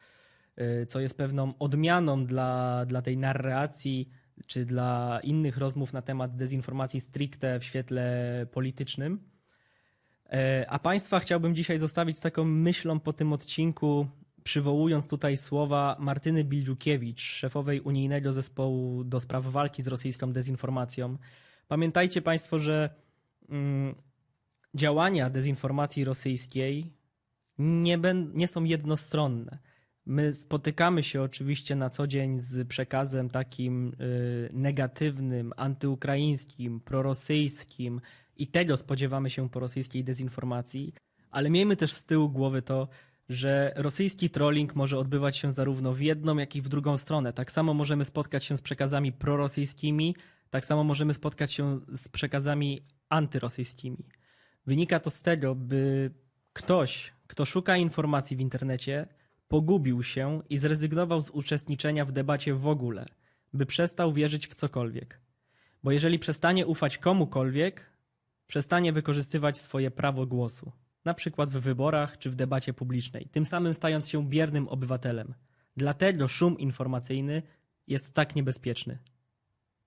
yy, 0.56 0.86
co 0.86 1.00
jest 1.00 1.18
pewną 1.18 1.58
odmianą 1.58 2.26
dla, 2.26 2.84
dla 2.86 3.02
tej 3.02 3.16
narracji 3.16 4.08
czy 4.46 4.64
dla 4.64 5.20
innych 5.22 5.56
rozmów 5.56 5.92
na 5.92 6.02
temat 6.02 6.36
dezinformacji 6.36 7.00
stricte 7.00 7.60
w 7.60 7.64
świetle 7.64 8.46
politycznym. 8.52 9.35
E, 10.32 10.66
A 10.68 10.78
Państwa 10.78 11.20
chciałbym 11.20 11.54
dzisiaj 11.54 11.78
zostawić 11.78 12.16
z 12.18 12.20
taką 12.20 12.44
myślą 12.44 13.00
po 13.00 13.12
tym 13.12 13.32
odcinku, 13.32 14.06
przywołując 14.44 15.08
tutaj 15.08 15.36
słowa 15.36 15.96
Martyny 15.98 16.44
Bildziukiewicz, 16.44 17.20
szefowej 17.20 17.80
unijnego 17.80 18.32
zespołu 18.32 19.04
do 19.04 19.20
spraw 19.20 19.44
walki 19.44 19.82
z 19.82 19.86
rosyjską 19.88 20.32
dezinformacją. 20.32 21.18
Pamiętajcie 21.68 22.22
Państwo, 22.22 22.58
że 22.58 22.90
mm, 23.48 23.94
działania 24.74 25.30
dezinformacji 25.30 26.04
rosyjskiej 26.04 26.92
nie, 27.58 27.98
nie 28.34 28.48
są 28.48 28.64
jednostronne. 28.64 29.58
My 30.06 30.32
spotykamy 30.32 31.02
się 31.02 31.22
oczywiście 31.22 31.76
na 31.76 31.90
co 31.90 32.06
dzień 32.06 32.40
z 32.40 32.68
przekazem 32.68 33.30
takim 33.30 33.92
y, 34.00 34.50
negatywnym, 34.52 35.52
antyukraińskim, 35.56 36.80
prorosyjskim 36.80 38.00
i 38.36 38.46
tego 38.46 38.76
spodziewamy 38.76 39.30
się 39.30 39.50
po 39.50 39.60
rosyjskiej 39.60 40.04
dezinformacji, 40.04 40.94
ale 41.30 41.50
miejmy 41.50 41.76
też 41.76 41.92
z 41.92 42.04
tyłu 42.04 42.28
głowy 42.28 42.62
to, 42.62 42.88
że 43.28 43.72
rosyjski 43.76 44.30
trolling 44.30 44.74
może 44.74 44.98
odbywać 44.98 45.36
się 45.36 45.52
zarówno 45.52 45.92
w 45.92 46.00
jedną, 46.00 46.38
jak 46.38 46.56
i 46.56 46.62
w 46.62 46.68
drugą 46.68 46.96
stronę. 46.96 47.32
Tak 47.32 47.52
samo 47.52 47.74
możemy 47.74 48.04
spotkać 48.04 48.44
się 48.44 48.56
z 48.56 48.62
przekazami 48.62 49.12
prorosyjskimi, 49.12 50.16
tak 50.50 50.66
samo 50.66 50.84
możemy 50.84 51.14
spotkać 51.14 51.52
się 51.52 51.80
z 51.92 52.08
przekazami 52.08 52.82
antyrosyjskimi. 53.08 54.04
Wynika 54.66 55.00
to 55.00 55.10
z 55.10 55.22
tego, 55.22 55.54
by 55.54 56.10
ktoś, 56.52 57.12
kto 57.26 57.44
szuka 57.44 57.76
informacji 57.76 58.36
w 58.36 58.40
internecie, 58.40 59.06
pogubił 59.48 60.02
się 60.02 60.42
i 60.50 60.58
zrezygnował 60.58 61.20
z 61.20 61.30
uczestniczenia 61.30 62.04
w 62.04 62.12
debacie 62.12 62.54
w 62.54 62.66
ogóle, 62.66 63.06
by 63.52 63.66
przestał 63.66 64.12
wierzyć 64.12 64.46
w 64.46 64.54
cokolwiek. 64.54 65.20
Bo 65.82 65.92
jeżeli 65.92 66.18
przestanie 66.18 66.66
ufać 66.66 66.98
komukolwiek, 66.98 67.95
przestanie 68.46 68.92
wykorzystywać 68.92 69.58
swoje 69.58 69.90
prawo 69.90 70.26
głosu, 70.26 70.72
na 71.04 71.14
przykład 71.14 71.50
w 71.50 71.60
wyborach 71.60 72.18
czy 72.18 72.30
w 72.30 72.34
debacie 72.34 72.72
publicznej, 72.72 73.28
tym 73.32 73.46
samym 73.46 73.74
stając 73.74 74.08
się 74.08 74.28
biernym 74.28 74.68
obywatelem. 74.68 75.34
Dlatego 75.76 76.28
szum 76.28 76.58
informacyjny 76.58 77.42
jest 77.86 78.14
tak 78.14 78.36
niebezpieczny. 78.36 78.98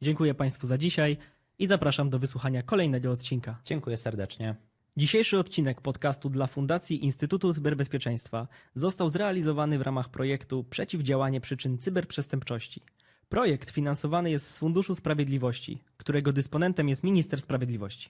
Dziękuję 0.02 0.34
Państwu 0.34 0.67
za 0.67 0.78
dzisiaj 0.78 1.17
i 1.60 1.67
zapraszam 1.67 2.10
do 2.10 2.19
wysłuchania 2.19 2.63
kolejnego 2.63 3.12
odcinka. 3.12 3.62
Dziękuję 3.65 3.98
serdecznie. 3.98 4.56
Dzisiejszy 4.98 5.39
odcinek 5.39 5.82
podcastu 5.82 6.30
dla 6.30 6.48
Fundacji 6.48 7.06
Instytutu 7.06 7.54
Cyberbezpieczeństwa 7.54 8.48
został 8.76 9.10
zrealizowany 9.10 9.80
w 9.80 9.82
ramach 9.82 10.10
projektu 10.10 10.63
Przeciwdziałanie 10.63 11.41
przyczyn 11.41 11.78
cyberprzestępczości. 11.78 12.82
Projekt 13.30 13.69
finansowany 13.69 14.32
jest 14.32 14.52
z 14.52 14.58
Funduszu 14.58 14.95
Sprawiedliwości, 14.95 15.84
którego 15.98 16.34
dysponentem 16.34 16.89
jest 16.89 17.04
Minister 17.04 17.41
Sprawiedliwości. 17.41 18.10